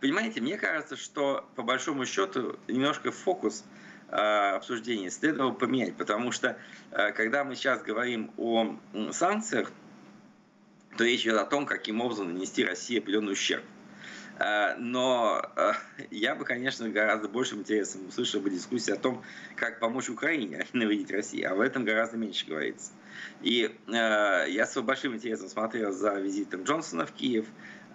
Понимаете, 0.00 0.40
мне 0.40 0.56
кажется, 0.56 0.96
что 0.96 1.46
по 1.56 1.62
большому 1.62 2.06
счету 2.06 2.56
немножко 2.66 3.12
фокус– 3.12 3.64
Э, 4.08 4.54
обсуждения 4.54 5.10
следовало 5.10 5.52
поменять, 5.52 5.96
потому 5.96 6.30
что 6.30 6.56
э, 6.90 7.12
когда 7.12 7.42
мы 7.42 7.56
сейчас 7.56 7.82
говорим 7.82 8.30
о 8.36 8.76
санкциях, 9.12 9.72
то 10.96 11.04
речь 11.04 11.22
идет 11.22 11.38
о 11.38 11.46
том, 11.46 11.66
каким 11.66 12.00
образом 12.00 12.32
нанести 12.32 12.64
России 12.64 12.98
определенный 12.98 13.32
ущерб. 13.32 13.64
Э, 14.38 14.76
но 14.76 15.42
я 16.10 16.34
бы, 16.34 16.44
конечно, 16.44 16.88
гораздо 16.90 17.28
большим 17.28 17.60
интересом 17.60 18.06
услышал 18.08 18.40
бы 18.40 18.50
дискуссию 18.50 18.96
о 18.96 18.98
том, 18.98 19.24
как 19.56 19.80
помочь 19.80 20.10
Украине, 20.10 20.66
не 20.74 20.80
навредить 20.80 21.10
России. 21.10 21.42
А 21.42 21.54
в 21.54 21.60
этом 21.60 21.84
гораздо 21.84 22.16
меньше 22.16 22.46
говорится. 22.46 22.92
И 23.40 23.74
я 23.88 24.66
с 24.66 24.80
большим 24.80 25.14
интересом 25.14 25.48
смотрел 25.48 25.92
за 25.92 26.14
визитом 26.20 26.64
Джонсона 26.64 27.06
в 27.06 27.12
Киев. 27.12 27.46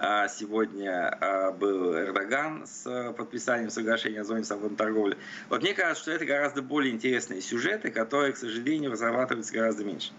А, 0.02 0.30
сегодня 0.30 1.10
а, 1.10 1.52
был 1.52 1.94
Эрдоган 1.94 2.66
с 2.66 3.14
подписанием 3.18 3.70
соглашения 3.70 4.22
о 4.22 4.24
зоне 4.24 4.46
свободной 4.46 4.78
торговли. 4.78 5.18
Вот 5.50 5.62
мне 5.62 5.74
кажется, 5.74 6.04
что 6.04 6.12
это 6.14 6.26
гораздо 6.26 6.62
более 6.62 6.94
интересные 6.94 7.42
сюжеты, 7.42 7.92
которые, 7.92 8.32
к 8.32 8.38
сожалению, 8.38 8.92
разрабатываются 8.92 9.54
гораздо 9.54 9.84
меньше. 9.84 10.14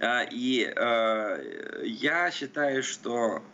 А, 0.00 0.26
и 0.28 0.74
я 1.84 2.30
считаю, 2.32 2.82
что 2.82 3.44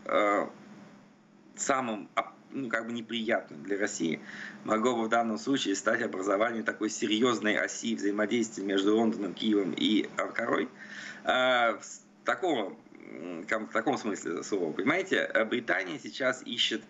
самым 1.55 2.09
ну, 2.51 2.69
как 2.71 2.87
бы 2.87 2.93
неприятным 2.95 3.63
для 3.63 3.77
России 3.77 4.21
могло 4.65 4.97
бы 4.97 5.03
в 5.05 5.09
данном 5.11 5.37
случае 5.37 5.75
стать 5.75 6.01
образование 6.01 6.63
такой 6.63 6.89
серьезной 6.89 7.59
оси 7.59 7.95
взаимодействия 7.95 8.65
между 8.65 8.97
Лондоном, 8.97 9.35
Киевом 9.35 9.75
и 9.77 10.09
Анкарой. 10.17 10.71
Такого 12.25 12.77
в 13.09 13.73
таком 13.73 13.99
смысле 13.99 14.43
слова. 14.43 14.73
Понимаете, 14.73 15.31
э, 15.33 15.45
Британия 15.45 15.99
сейчас 15.99 16.43
ищет 16.43 16.83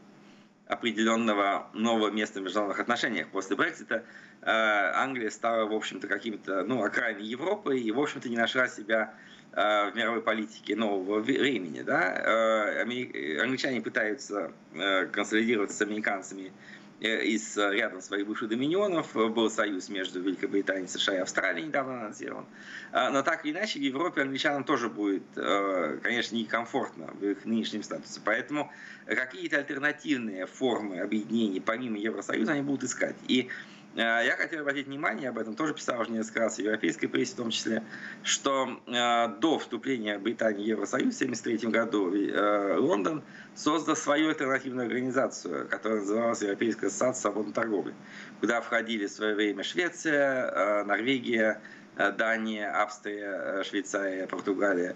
определенного 0.66 1.68
нового 1.72 2.10
места 2.10 2.40
в 2.40 2.42
международных 2.42 2.80
отношениях. 2.80 3.28
После 3.28 3.56
Брексита 3.56 4.04
э, 4.42 4.46
Англия 4.46 5.30
стала, 5.30 5.66
в 5.66 5.72
общем-то, 5.72 6.08
каким-то, 6.08 6.64
ну, 6.64 6.82
окраиной 6.82 7.24
Европы 7.24 7.78
и, 7.78 7.90
в 7.90 8.00
общем-то, 8.00 8.28
не 8.28 8.36
нашла 8.36 8.68
себя 8.68 9.14
э, 9.52 9.90
в 9.90 9.96
мировой 9.96 10.22
политике 10.22 10.76
нового 10.76 11.20
времени. 11.20 11.82
Да? 11.82 12.82
Англичане 12.82 13.80
пытаются 13.80 14.52
консолидироваться 15.12 15.76
с 15.76 15.82
американцами 15.82 16.52
Э, 16.52 16.77
из 17.00 17.56
э, 17.56 17.74
рядом 17.74 18.00
своих 18.00 18.26
бывших 18.26 18.48
доминионов. 18.48 19.14
Был 19.14 19.50
союз 19.50 19.88
между 19.88 20.20
Великобританией, 20.20 20.88
США 20.88 21.14
и 21.14 21.18
Австралией 21.18 21.66
недавно 21.66 22.00
анонсирован. 22.00 22.46
А, 22.92 23.10
но 23.10 23.22
так 23.22 23.44
или 23.44 23.52
иначе 23.52 23.78
в 23.78 23.82
Европе 23.82 24.22
англичанам 24.22 24.64
тоже 24.64 24.88
будет, 24.88 25.22
э, 25.36 25.98
конечно, 26.02 26.36
некомфортно 26.36 27.06
в 27.14 27.24
их 27.24 27.44
нынешнем 27.44 27.82
статусе. 27.82 28.20
Поэтому 28.24 28.72
какие-то 29.06 29.58
альтернативные 29.58 30.46
формы 30.46 31.00
объединений 31.00 31.60
помимо 31.60 31.98
Евросоюза 31.98 32.52
они 32.52 32.62
будут 32.62 32.84
искать. 32.84 33.16
И 33.28 33.48
Э, 33.48 33.77
я 33.94 34.36
хотел 34.36 34.60
обратить 34.60 34.86
внимание, 34.86 35.30
об 35.30 35.38
этом 35.38 35.54
тоже 35.54 35.74
писал 35.74 36.00
уже 36.00 36.10
несколько 36.10 36.40
раз 36.40 36.56
в 36.56 36.58
европейской 36.60 37.06
прессе 37.06 37.32
в 37.34 37.36
том 37.36 37.50
числе, 37.50 37.82
что 38.22 38.80
э, 38.86 39.28
до 39.40 39.58
вступления 39.58 40.18
Британии 40.18 40.64
в 40.64 40.66
Евросоюз 40.66 41.14
в 41.14 41.22
1973 41.22 41.70
году 41.70 42.14
э, 42.14 42.76
Лондон 42.78 43.22
создал 43.54 43.96
свою 43.96 44.28
альтернативную 44.28 44.86
организацию, 44.86 45.66
которая 45.68 46.00
называлась 46.00 46.42
Европейская 46.42 46.88
ассоциация 46.88 47.22
свободной 47.22 47.54
торговли, 47.54 47.94
куда 48.40 48.60
входили 48.60 49.06
в 49.06 49.10
свое 49.10 49.34
время 49.34 49.64
Швеция, 49.64 50.84
Норвегия, 50.84 51.60
Дания, 51.96 52.70
Австрия, 52.72 53.64
Швейцария, 53.64 54.26
Португалия 54.28 54.94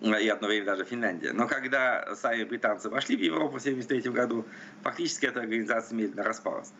и 0.00 0.28
одно 0.28 0.48
время 0.48 0.64
даже 0.64 0.84
Финляндия. 0.84 1.32
Но 1.32 1.48
когда 1.48 2.14
сами 2.14 2.44
британцы 2.44 2.88
вошли 2.88 3.16
в 3.16 3.20
Европу 3.20 3.58
в 3.58 3.60
1973 3.60 4.12
году, 4.12 4.46
фактически 4.82 5.26
эта 5.26 5.40
организация 5.40 5.96
медленно 5.96 6.22
распалась 6.22 6.72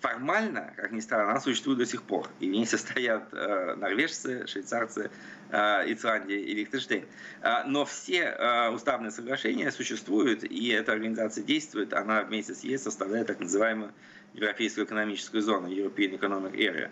формально, 0.00 0.72
как 0.76 0.92
ни 0.92 1.00
странно, 1.00 1.30
она 1.30 1.40
существует 1.40 1.78
до 1.78 1.86
сих 1.86 2.02
пор. 2.02 2.28
И 2.40 2.48
в 2.48 2.50
ней 2.50 2.66
состоят 2.66 3.32
э, 3.32 3.74
норвежцы, 3.76 4.46
швейцарцы, 4.46 5.10
э, 5.50 5.92
Исландия 5.92 6.40
и 6.40 6.54
Лихтенштейн. 6.54 7.04
Э, 7.42 7.64
но 7.66 7.84
все 7.84 8.22
э, 8.22 8.70
уставные 8.70 9.10
соглашения 9.10 9.70
существуют, 9.70 10.44
и 10.44 10.68
эта 10.68 10.92
организация 10.92 11.44
действует. 11.44 11.92
Она 11.92 12.22
вместе 12.22 12.54
с 12.54 12.64
ЕС 12.64 12.82
составляет 12.82 13.26
так 13.26 13.40
называемую 13.40 13.92
Европейскую 14.34 14.86
экономическую 14.86 15.42
зону, 15.42 15.68
European 15.68 16.18
Economic 16.18 16.54
Area. 16.54 16.90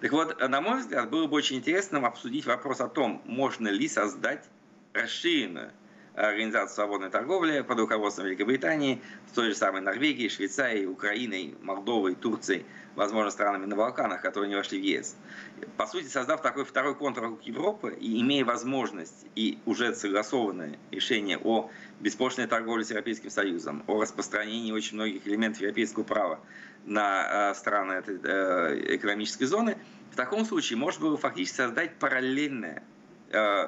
Так 0.00 0.12
вот, 0.12 0.38
на 0.40 0.60
мой 0.60 0.80
взгляд, 0.80 1.08
было 1.08 1.26
бы 1.26 1.36
очень 1.36 1.56
интересно 1.56 2.06
обсудить 2.06 2.44
вопрос 2.44 2.80
о 2.80 2.88
том, 2.88 3.22
можно 3.24 3.68
ли 3.68 3.88
создать 3.88 4.44
расширенную 4.92 5.70
Организацию 6.14 6.74
свободной 6.74 7.10
торговли 7.10 7.60
под 7.60 7.78
руководством 7.78 8.26
Великобритании, 8.26 9.00
с 9.30 9.32
той 9.32 9.50
же 9.50 9.54
самой 9.54 9.80
Норвегией, 9.80 10.28
Швейцарией, 10.28 10.86
Украиной, 10.86 11.54
Молдовой, 11.62 12.14
Турцией, 12.14 12.64
возможно, 12.96 13.30
странами 13.30 13.66
на 13.66 13.76
Балканах, 13.76 14.20
которые 14.20 14.48
не 14.48 14.56
вошли 14.56 14.80
в 14.80 14.82
ЕС. 14.82 15.16
По 15.76 15.86
сути, 15.86 16.06
создав 16.06 16.42
такой 16.42 16.64
второй 16.64 16.94
контур 16.94 17.38
Европы 17.42 17.96
и 17.98 18.20
имея 18.20 18.44
возможность 18.44 19.26
и 19.36 19.58
уже 19.66 19.94
согласованное 19.94 20.78
решение 20.90 21.38
о 21.38 21.70
беспошлиной 22.00 22.48
торговле 22.48 22.84
с 22.84 22.90
Европейским 22.90 23.30
Союзом, 23.30 23.84
о 23.86 24.00
распространении 24.00 24.72
очень 24.72 24.96
многих 24.96 25.26
элементов 25.26 25.62
европейского 25.62 26.02
права 26.02 26.40
на 26.84 27.50
э, 27.50 27.54
страны 27.54 27.92
этой 27.92 28.18
э, 28.22 28.96
экономической 28.96 29.44
зоны, 29.44 29.76
в 30.10 30.16
таком 30.16 30.44
случае 30.44 30.78
можно 30.78 31.02
было 31.02 31.16
фактически 31.16 31.56
создать 31.56 31.94
параллельное 31.98 32.82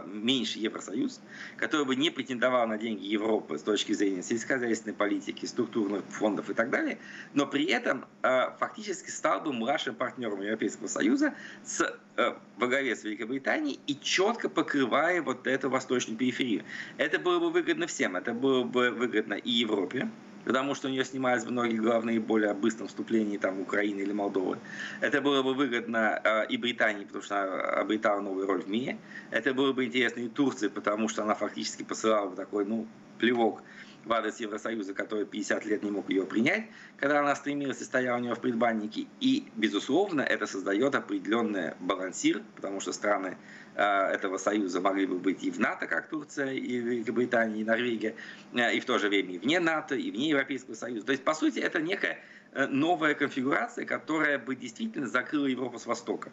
меньше 0.07 0.59
Евросоюз, 0.59 1.21
который 1.57 1.87
бы 1.87 1.97
не 1.97 2.11
претендовал 2.11 2.67
на 2.67 2.79
деньги 2.79 3.07
Европы 3.07 3.59
с 3.59 3.63
точки 3.63 3.93
зрения 3.93 4.23
сельскохозяйственной 4.23 4.95
политики, 4.95 5.47
структурных 5.47 6.03
фондов 6.09 6.51
и 6.51 6.55
так 6.55 6.71
далее, 6.71 6.99
но 7.35 7.47
при 7.47 7.65
этом 7.67 8.05
э, 8.23 8.51
фактически 8.59 9.11
стал 9.11 9.41
бы 9.41 9.53
младшим 9.53 9.95
партнером 9.95 10.41
Европейского 10.43 10.89
Союза 10.89 11.35
с, 11.65 11.81
э, 12.17 12.35
во 12.57 12.67
главе 12.67 12.97
с 12.97 13.05
Великобританией 13.05 13.79
и 13.87 13.99
четко 14.01 14.49
покрывая 14.49 15.23
вот 15.23 15.47
эту 15.47 15.71
восточную 15.71 16.19
периферию. 16.19 16.65
Это 16.97 17.19
было 17.19 17.39
бы 17.39 17.51
выгодно 17.51 17.87
всем. 17.87 18.17
Это 18.17 18.33
было 18.33 18.65
бы 18.65 18.91
выгодно 18.91 19.35
и 19.35 19.51
Европе, 19.51 20.09
потому 20.45 20.75
что 20.75 20.89
у 20.89 20.91
нее 20.91 21.05
снимались 21.05 21.45
многие 21.45 21.77
главные 21.77 22.21
боли 22.21 22.47
о 22.47 22.55
быстром 22.55 22.89
вступлении 22.89 23.37
там, 23.37 23.61
Украины 23.61 24.01
или 24.01 24.13
Молдовы. 24.13 24.59
Это 25.01 25.21
было 25.21 25.43
бы 25.43 25.55
выгодно 25.55 26.21
э, 26.23 26.47
и 26.47 26.57
Британии, 26.57 27.05
потому 27.05 27.23
что 27.23 27.43
она 27.43 27.61
обретала 27.81 28.21
новую 28.21 28.47
роль 28.47 28.63
в 28.63 28.69
мире. 28.69 28.99
Это 29.31 29.55
было 29.55 29.73
бы 29.73 29.85
интересно 29.85 30.21
и 30.21 30.29
Турции, 30.29 30.69
потому 30.69 31.09
что 31.09 31.23
она 31.23 31.35
фактически 31.35 31.83
посылала 31.83 32.29
бы 32.29 32.37
такой 32.37 32.65
ну, 32.65 32.87
плевок 33.19 33.63
в 34.05 34.13
адрес 34.13 34.41
Евросоюза, 34.41 34.95
который 34.95 35.25
50 35.25 35.65
лет 35.67 35.83
не 35.83 35.91
мог 35.91 36.09
ее 36.11 36.25
принять, 36.25 36.67
когда 36.97 37.21
она 37.21 37.35
стремилась 37.37 37.81
и 37.81 37.85
стояла 37.85 38.19
у 38.19 38.21
нее 38.21 38.35
в 38.35 38.41
предбаннике. 38.41 39.07
И, 39.21 39.49
безусловно, 39.57 40.23
это 40.23 40.47
создает 40.47 40.95
определенный 40.95 41.75
балансир, 41.81 42.43
потому 42.57 42.81
что 42.81 42.93
страны 42.93 43.37
э, 43.75 43.83
этого 43.83 44.39
союза 44.39 44.81
могли 44.81 45.07
бы 45.07 45.19
быть 45.19 45.43
и 45.45 45.51
в 45.51 45.59
НАТО, 45.59 45.87
как 45.87 46.09
Турция, 46.09 46.53
и 46.53 46.77
Великобритания, 46.79 47.61
и 47.61 47.65
Норвегия, 47.65 48.15
э, 48.55 48.75
и 48.75 48.81
в 48.81 48.85
то 48.85 48.99
же 48.99 49.09
время 49.09 49.35
и 49.35 49.39
вне 49.39 49.61
НАТО, 49.61 49.95
и 49.95 50.11
вне 50.11 50.31
Европейского 50.31 50.75
Союза. 50.75 51.07
То 51.07 51.13
есть, 51.13 51.25
по 51.25 51.35
сути, 51.35 51.61
это 51.61 51.81
некая 51.81 52.19
э, 52.53 52.67
новая 52.67 53.15
конфигурация, 53.15 53.85
которая 53.85 54.39
бы 54.39 54.57
действительно 54.57 55.07
закрыла 55.07 55.47
Европу 55.47 55.79
с 55.79 55.87
Востока. 55.87 56.31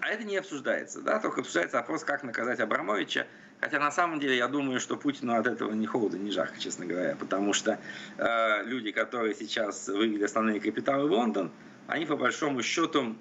А 0.00 0.08
это 0.08 0.24
не 0.24 0.36
обсуждается, 0.36 1.00
да, 1.02 1.18
только 1.18 1.40
обсуждается 1.40 1.76
вопрос, 1.76 2.04
как 2.04 2.22
наказать 2.22 2.60
Абрамовича, 2.60 3.26
Хотя 3.62 3.78
на 3.78 3.92
самом 3.92 4.18
деле 4.18 4.36
я 4.36 4.48
думаю, 4.48 4.80
что 4.80 4.96
Путину 4.96 5.36
от 5.36 5.46
этого 5.46 5.72
ни 5.72 5.86
холодно, 5.86 6.16
ни 6.16 6.30
жарко, 6.30 6.58
честно 6.58 6.84
говоря, 6.84 7.14
потому 7.14 7.52
что 7.52 7.78
э, 8.18 8.64
люди, 8.64 8.90
которые 8.90 9.36
сейчас 9.36 9.86
вывели 9.86 10.24
основные 10.24 10.58
капиталы 10.58 11.08
в 11.08 11.12
Лондон, 11.12 11.52
они 11.86 12.04
по 12.04 12.16
большому 12.16 12.60
счету, 12.64 13.14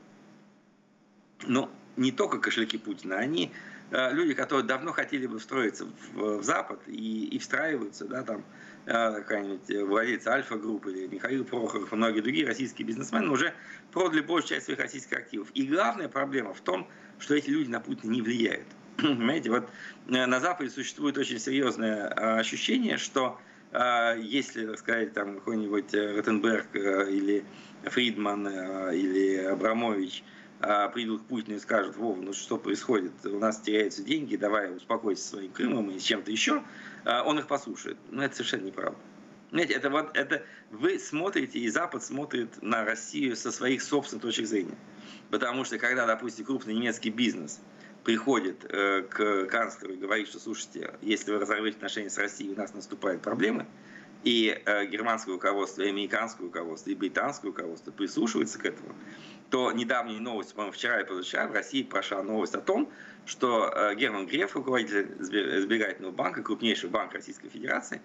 ну, 1.44 1.70
не 1.96 2.12
только 2.12 2.40
кошельки 2.40 2.80
Путина, 2.80 3.18
они 3.18 3.52
э, 3.92 4.12
люди, 4.14 4.34
которые 4.34 4.66
давно 4.66 4.94
хотели 4.94 5.28
бы 5.28 5.38
встроиться 5.38 5.86
в, 5.86 6.40
в 6.40 6.44
Запад 6.44 6.82
и, 6.88 7.28
и 7.28 7.38
встраиваются, 7.38 8.06
да, 8.06 8.24
там 8.24 8.44
какая-нибудь 8.86 9.88
владелец 9.88 10.26
Альфа-группы 10.28 10.92
или 10.92 11.08
Михаил 11.08 11.46
Прохоров 11.46 11.92
многие 11.92 12.22
другие 12.22 12.48
российские 12.48 12.88
бизнесмены 12.88 13.30
уже 13.30 13.54
продали 13.92 14.22
большую 14.22 14.56
часть 14.56 14.66
своих 14.66 14.80
российских 14.80 15.18
активов. 15.18 15.50
И 15.54 15.68
главная 15.68 16.08
проблема 16.08 16.54
в 16.54 16.62
том, 16.62 16.88
что 17.20 17.36
эти 17.36 17.50
люди 17.50 17.70
на 17.70 17.80
Путина 17.80 18.12
не 18.12 18.22
влияют. 18.22 18.68
Понимаете, 18.98 19.50
вот 19.50 19.70
э, 20.08 20.26
на 20.26 20.40
Западе 20.40 20.70
существует 20.70 21.18
очень 21.18 21.40
серьезное 21.40 22.08
а, 22.08 22.40
ощущение, 22.40 22.98
что 22.98 23.40
а, 23.72 24.16
если, 24.16 24.66
так 24.66 24.80
сказать, 24.80 25.14
там 25.14 25.36
какой-нибудь 25.36 25.94
э, 25.94 26.18
Ротенберг 26.18 26.76
э, 26.76 27.12
или 27.12 27.46
Фридман 27.84 28.48
или 28.92 29.38
Абрамович 29.46 30.24
а, 30.24 30.41
придут 30.94 31.24
к 31.24 31.26
Путину 31.26 31.58
и 31.58 31.60
скажут, 31.60 31.96
Вова, 31.98 32.22
ну 32.22 32.34
что 32.34 32.58
происходит, 32.58 33.12
у 33.26 33.40
нас 33.40 33.60
теряются 33.62 34.04
деньги, 34.04 34.36
давай 34.36 34.76
успокойся 34.76 35.28
своим 35.28 35.52
Крымом 35.52 35.90
и 35.90 36.00
чем-то 36.00 36.32
еще, 36.32 36.64
он 37.06 37.40
их 37.40 37.48
послушает. 37.48 37.98
Но 38.10 38.24
это 38.24 38.36
совершенно 38.36 38.66
неправда. 38.66 39.00
Знаете, 39.52 39.74
это 39.74 39.90
вот 39.90 40.16
это 40.16 40.46
вы 40.70 41.00
смотрите, 41.00 41.60
и 41.60 41.68
Запад 41.70 42.04
смотрит 42.04 42.62
на 42.62 42.86
Россию 42.86 43.36
со 43.36 43.52
своих 43.52 43.82
собственных 43.82 44.22
точек 44.22 44.46
зрения. 44.46 44.78
Потому 45.30 45.66
что 45.66 45.78
когда, 45.78 46.06
допустим, 46.06 46.46
крупный 46.46 46.74
немецкий 46.74 47.10
бизнес– 47.10 47.60
приходит 48.04 48.66
э, 48.68 49.04
к 49.04 49.46
канцлеру 49.46 49.94
и 49.94 49.98
говорит, 49.98 50.28
что, 50.28 50.40
слушайте, 50.40 50.94
если 51.02 51.32
вы 51.32 51.40
разорвете 51.40 51.78
отношения 51.78 52.10
с 52.10 52.18
Россией, 52.18 52.54
у 52.54 52.58
нас 52.58 52.74
наступают 52.74 53.22
проблемы, 53.22 53.68
и 54.24 54.62
э, 54.66 54.86
германское 54.88 55.34
руководство, 55.34 55.82
и 55.82 55.90
американское 55.90 56.46
руководство, 56.46 56.90
и 56.90 56.96
британское 56.96 57.52
руководство 57.52 57.92
прислушивается 57.92 58.60
к 58.60 58.66
этому, 58.66 58.96
то 59.52 59.72
недавние 59.74 60.20
новости, 60.20 60.54
по-моему, 60.54 60.72
вчера 60.72 61.02
и 61.02 61.04
позавчера 61.04 61.48
в 61.48 61.52
России 61.52 61.84
прошла 61.84 62.24
новость 62.24 62.56
о 62.56 62.62
том, 62.62 62.90
что 63.26 63.70
э, 63.70 63.96
Герман 63.96 64.26
Греф, 64.26 64.56
руководитель 64.56 65.14
сберегательного 65.20 66.14
банка, 66.14 66.42
крупнейший 66.42 66.90
банк 66.90 67.14
Российской 67.14 67.50
Федерации, 67.50 68.02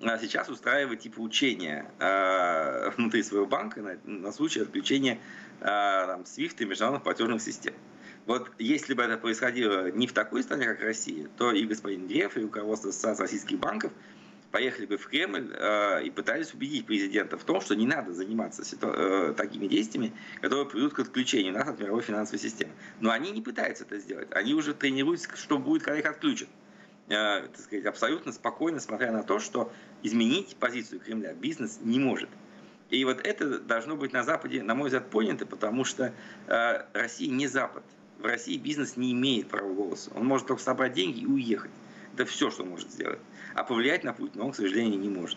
э, 0.00 0.18
сейчас 0.20 0.48
устраивает 0.48 1.00
типа 1.00 1.20
учения 1.20 1.92
э, 1.98 2.90
внутри 2.96 3.22
своего 3.22 3.46
банка 3.46 3.82
на, 3.82 3.98
на 4.04 4.32
случай 4.32 4.60
отключения 4.60 5.18
э, 5.60 5.64
там, 5.64 6.22
SWIFT 6.22 6.56
и 6.60 6.64
международных 6.64 7.02
платежных 7.02 7.42
систем. 7.42 7.74
Вот 8.24 8.50
если 8.58 8.94
бы 8.94 9.02
это 9.02 9.18
происходило 9.18 9.90
не 9.90 10.06
в 10.06 10.14
такой 10.14 10.42
стране, 10.42 10.64
как 10.64 10.80
Россия, 10.80 11.28
то 11.36 11.52
и 11.52 11.64
господин 11.66 12.08
Греф, 12.08 12.38
и 12.38 12.40
руководство 12.40 12.88
Ассоциации 12.88 13.22
российских 13.22 13.58
банков 13.58 13.92
поехали 14.56 14.86
бы 14.86 14.96
в 14.96 15.06
Кремль 15.06 15.52
э, 15.52 16.04
и 16.04 16.10
пытались 16.10 16.54
убедить 16.54 16.86
президента 16.86 17.36
в 17.36 17.44
том, 17.44 17.60
что 17.60 17.76
не 17.76 17.86
надо 17.86 18.14
заниматься 18.14 18.62
э, 18.80 19.34
такими 19.36 19.66
действиями, 19.66 20.14
которые 20.40 20.64
приведут 20.64 20.94
к 20.94 21.00
отключению 21.00 21.52
нас 21.52 21.68
от 21.68 21.78
мировой 21.78 22.00
финансовой 22.00 22.38
системы. 22.38 22.72
Но 23.00 23.10
они 23.10 23.32
не 23.32 23.42
пытаются 23.42 23.84
это 23.84 23.98
сделать. 23.98 24.28
Они 24.30 24.54
уже 24.54 24.72
тренируются, 24.72 25.28
что 25.36 25.58
будет, 25.58 25.82
когда 25.82 25.98
их 25.98 26.06
отключат. 26.06 26.48
Э, 27.08 27.42
так 27.48 27.60
сказать, 27.60 27.84
абсолютно 27.84 28.32
спокойно, 28.32 28.80
смотря 28.80 29.12
на 29.12 29.22
то, 29.24 29.40
что 29.40 29.70
изменить 30.02 30.56
позицию 30.56 31.00
Кремля 31.00 31.34
бизнес 31.34 31.80
не 31.82 31.98
может. 31.98 32.30
И 32.88 33.04
вот 33.04 33.20
это 33.26 33.58
должно 33.58 33.94
быть 33.94 34.14
на 34.14 34.24
Западе, 34.24 34.62
на 34.62 34.74
мой 34.74 34.86
взгляд, 34.86 35.10
понято, 35.10 35.44
потому 35.44 35.84
что 35.84 36.14
э, 36.46 36.82
Россия 36.94 37.30
не 37.30 37.46
Запад 37.46 37.84
в 38.18 38.24
России 38.24 38.56
бизнес 38.56 38.96
не 38.96 39.12
имеет 39.12 39.48
права 39.48 39.70
голоса. 39.70 40.10
Он 40.14 40.24
может 40.24 40.46
только 40.46 40.62
собрать 40.62 40.94
деньги 40.94 41.20
и 41.20 41.26
уехать. 41.26 41.70
Это 42.16 42.24
все, 42.24 42.50
что 42.50 42.64
может 42.64 42.90
сделать. 42.90 43.18
А 43.54 43.62
повлиять 43.62 44.02
на 44.02 44.14
Путина 44.14 44.44
он, 44.44 44.52
к 44.52 44.56
сожалению, 44.56 44.98
не 44.98 45.10
может. 45.10 45.36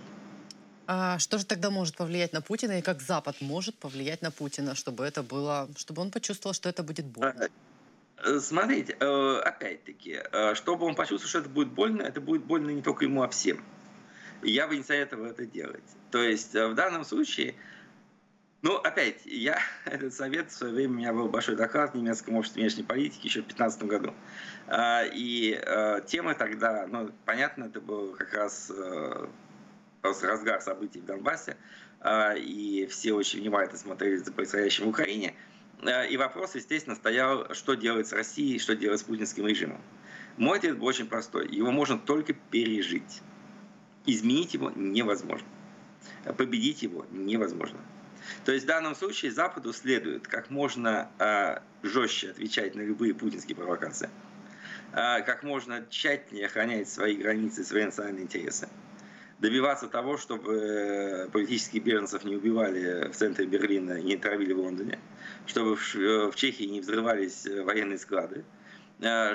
А 0.88 1.20
что 1.20 1.38
же 1.38 1.46
тогда 1.46 1.70
может 1.70 1.98
повлиять 1.98 2.32
на 2.32 2.42
Путина 2.42 2.80
и 2.80 2.82
как 2.82 3.02
Запад 3.02 3.42
может 3.42 3.76
повлиять 3.76 4.22
на 4.22 4.32
Путина, 4.32 4.76
чтобы 4.76 5.04
это 5.04 5.22
было, 5.22 5.70
чтобы 5.76 6.02
он 6.02 6.10
почувствовал, 6.10 6.54
что 6.54 6.70
это 6.70 6.82
будет 6.82 7.06
больно? 7.06 7.50
Э, 8.24 8.40
смотрите, 8.40 8.96
э, 8.98 9.42
опять-таки, 9.46 10.22
э, 10.32 10.56
чтобы 10.56 10.86
он 10.86 10.96
почувствовал, 10.96 11.30
что 11.30 11.40
это 11.40 11.50
будет 11.50 11.68
больно, 11.68 12.02
это 12.02 12.22
будет 12.22 12.46
больно 12.46 12.70
не 12.72 12.82
только 12.82 13.04
ему, 13.04 13.24
а 13.24 13.28
всем. 13.28 13.62
Я 14.42 14.68
бы 14.68 14.78
не 14.78 14.84
советовал 14.84 15.26
это 15.26 15.46
делать. 15.46 15.84
То 16.12 16.24
есть 16.24 16.54
в 16.54 16.74
данном 16.74 17.04
случае 17.04 17.56
ну, 18.62 18.76
опять, 18.76 19.22
я 19.26 19.58
этот 19.86 20.14
совет 20.14 20.52
в 20.52 20.54
свое 20.54 20.74
время, 20.74 20.94
у 20.94 20.98
меня 20.98 21.14
был 21.14 21.30
большой 21.30 21.56
доклад 21.56 21.94
в 21.94 21.98
немецком 21.98 22.36
обществе 22.36 22.62
внешней 22.62 22.84
политики 22.84 23.26
еще 23.26 23.40
в 23.42 23.48
2015 23.48 23.84
году. 23.84 24.14
А, 24.68 25.04
и 25.06 25.54
а, 25.54 26.02
тема 26.02 26.36
тогда, 26.36 26.86
ну, 26.88 27.10
понятно, 27.26 27.66
это 27.66 27.80
был 27.80 28.14
как 28.14 28.34
раз 28.34 28.70
э, 28.76 29.28
разгар 30.02 30.62
событий 30.62 31.00
в 31.00 31.06
Донбассе, 31.06 31.56
а, 32.02 32.34
и 32.34 32.86
все 32.88 33.14
очень 33.14 33.40
внимательно 33.40 33.80
смотрели 33.80 34.18
за 34.18 34.32
происходящим 34.34 34.86
в 34.86 34.90
Украине. 34.90 35.36
И 36.10 36.18
вопрос, 36.18 36.56
естественно, 36.56 36.98
стоял, 36.98 37.54
что 37.54 37.76
делать 37.76 38.08
с 38.08 38.12
Россией, 38.12 38.60
что 38.60 38.76
делать 38.76 39.00
с 39.00 39.04
путинским 39.04 39.48
режимом. 39.48 39.80
Мой 40.36 40.58
ответ 40.58 40.78
был 40.78 40.88
очень 40.88 41.08
простой. 41.08 41.48
Его 41.48 41.72
можно 41.72 41.98
только 41.98 42.34
пережить. 42.34 43.22
Изменить 44.06 44.54
его 44.54 44.72
невозможно. 44.76 45.48
Победить 46.38 46.84
его 46.84 47.06
невозможно. 47.12 47.80
То 48.46 48.52
есть 48.52 48.66
в 48.66 48.68
данном 48.68 48.96
случае 48.96 49.32
Западу 49.32 49.74
следует 49.74 50.28
как 50.28 50.50
можно 50.50 51.10
э, 51.20 51.60
жестче 51.84 52.32
отвечать 52.32 52.76
на 52.76 52.82
любые 52.82 53.14
путинские 53.14 53.56
провокации, 53.56 54.10
э, 54.94 55.22
как 55.22 55.44
можно 55.44 55.86
тщательнее 55.90 56.48
охранять 56.48 56.90
свои 56.90 57.16
границы, 57.16 57.64
свои 57.64 57.86
национальные 57.86 58.24
интересы, 58.24 58.70
добиваться 59.40 59.88
того, 59.88 60.18
чтобы 60.18 60.54
э, 60.54 61.30
политических 61.30 61.84
беженцев 61.84 62.24
не 62.24 62.36
убивали 62.36 63.10
в 63.10 63.16
центре 63.16 63.46
Берлина 63.46 63.94
и 63.94 64.04
не 64.04 64.18
травили 64.18 64.54
в 64.54 64.60
Лондоне, 64.60 65.00
чтобы 65.46 65.76
в, 65.76 65.96
в 65.96 66.36
Чехии 66.36 66.66
не 66.66 66.82
взрывались 66.82 67.46
военные 67.46 67.98
склады, 67.98 68.44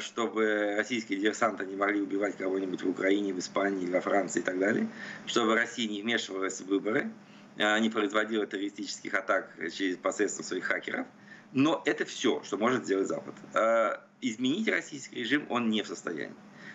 чтобы 0.01 0.75
российские 0.77 1.19
диверсанты 1.19 1.65
не 1.65 1.75
могли 1.75 2.03
убивать 2.03 2.37
кого-нибудь 2.37 2.83
в 2.83 2.91
Украине, 2.91 3.33
в 3.33 3.39
Испании, 3.39 3.91
во 3.91 4.03
Франции 4.03 4.41
и 4.41 4.43
так 4.43 4.59
далее, 4.59 4.89
чтобы 5.25 5.55
Россия 5.55 5.89
не 5.89 6.03
вмешивалась 6.03 6.61
в 6.61 6.67
выборы, 6.67 7.11
Э, 7.11 7.33
не 7.57 7.89
производила 7.89 8.47
террористических 8.47 9.15
атак 9.15 9.51
через 9.73 9.97
посредством 9.97 10.45
своих 10.45 10.65
хакеров. 10.65 11.07
Но 11.55 11.83
это 11.85 12.05
все, 12.05 12.43
что 12.43 12.57
может 12.57 12.85
сделать 12.85 13.07
Запад. 13.07 13.35
Э, 13.55 13.99
изменить 14.21 14.69
российский 14.69 15.21
режим 15.21 15.47
он 15.49 15.71
не 15.71 15.83
в 15.83 15.87
состоянии. 15.87 16.35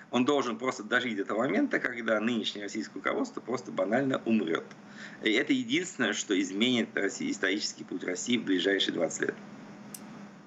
Он 0.09 0.25
должен 0.25 0.57
просто 0.57 0.83
дожить 0.83 1.17
до 1.17 1.25
того 1.25 1.41
момента, 1.41 1.79
когда 1.79 2.19
нынешнее 2.19 2.63
российское 2.63 2.95
руководство 2.95 3.41
просто 3.41 3.71
банально 3.71 4.21
умрет. 4.25 4.63
И 5.21 5.31
это 5.31 5.53
единственное, 5.53 6.13
что 6.13 6.39
изменит 6.39 6.97
исторический 6.97 7.83
путь 7.83 8.03
России 8.03 8.37
в 8.37 8.45
ближайшие 8.45 8.93
20 8.93 9.21
лет. 9.21 9.35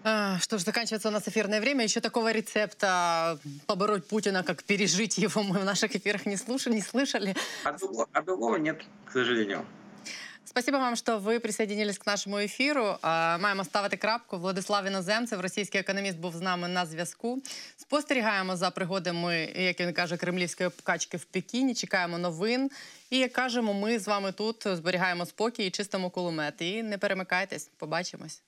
А, 0.02 0.38
что 0.40 0.58
ж, 0.58 0.62
заканчивается 0.62 1.08
у 1.08 1.12
нас 1.12 1.28
эфирное 1.28 1.60
время. 1.60 1.84
Еще 1.84 2.00
такого 2.00 2.32
рецепта 2.32 3.38
побороть 3.66 4.08
Путина, 4.08 4.42
как 4.42 4.64
пережить 4.64 5.18
его, 5.18 5.42
мы 5.42 5.58
в 5.58 5.64
наших 5.64 5.94
эфирах 5.94 6.26
не 6.26 6.36
слушали, 6.36 6.74
не 6.74 6.80
слышали. 6.80 7.36
А 7.64 7.72
другого, 7.72 8.08
а 8.12 8.22
другого 8.22 8.56
нет, 8.56 8.82
к 9.04 9.12
сожалению. 9.12 9.64
Спасибо 10.44 10.78
вам, 10.78 10.96
що 10.96 11.18
ви 11.18 11.40
присоединились 11.40 11.98
к 11.98 12.04
нашому 12.06 12.38
ефіру. 12.38 12.96
Маємо 13.02 13.64
ставити 13.64 13.96
крапку. 13.96 14.38
Владислав 14.38 14.86
Іноземцев, 14.86 15.40
російський 15.40 15.80
економіст, 15.80 16.18
був 16.18 16.36
з 16.36 16.40
нами 16.40 16.68
на 16.68 16.86
зв'язку. 16.86 17.42
Спостерігаємо 17.76 18.56
за 18.56 18.70
пригодами, 18.70 19.52
як 19.56 19.80
він 19.80 19.92
каже, 19.92 20.16
кремлівської 20.16 20.70
качки 20.82 21.16
в 21.16 21.24
Пекіні. 21.24 21.74
Чекаємо 21.74 22.18
новин. 22.18 22.70
І 23.10 23.18
як 23.18 23.32
кажемо, 23.32 23.74
ми 23.74 23.98
з 23.98 24.08
вами 24.08 24.32
тут 24.32 24.66
зберігаємо 24.66 25.26
спокій 25.26 25.66
і 25.66 25.70
чистимо 25.70 26.10
кулемет. 26.10 26.54
І 26.62 26.82
не 26.82 26.98
перемикайтесь. 26.98 27.70
Побачимось. 27.78 28.42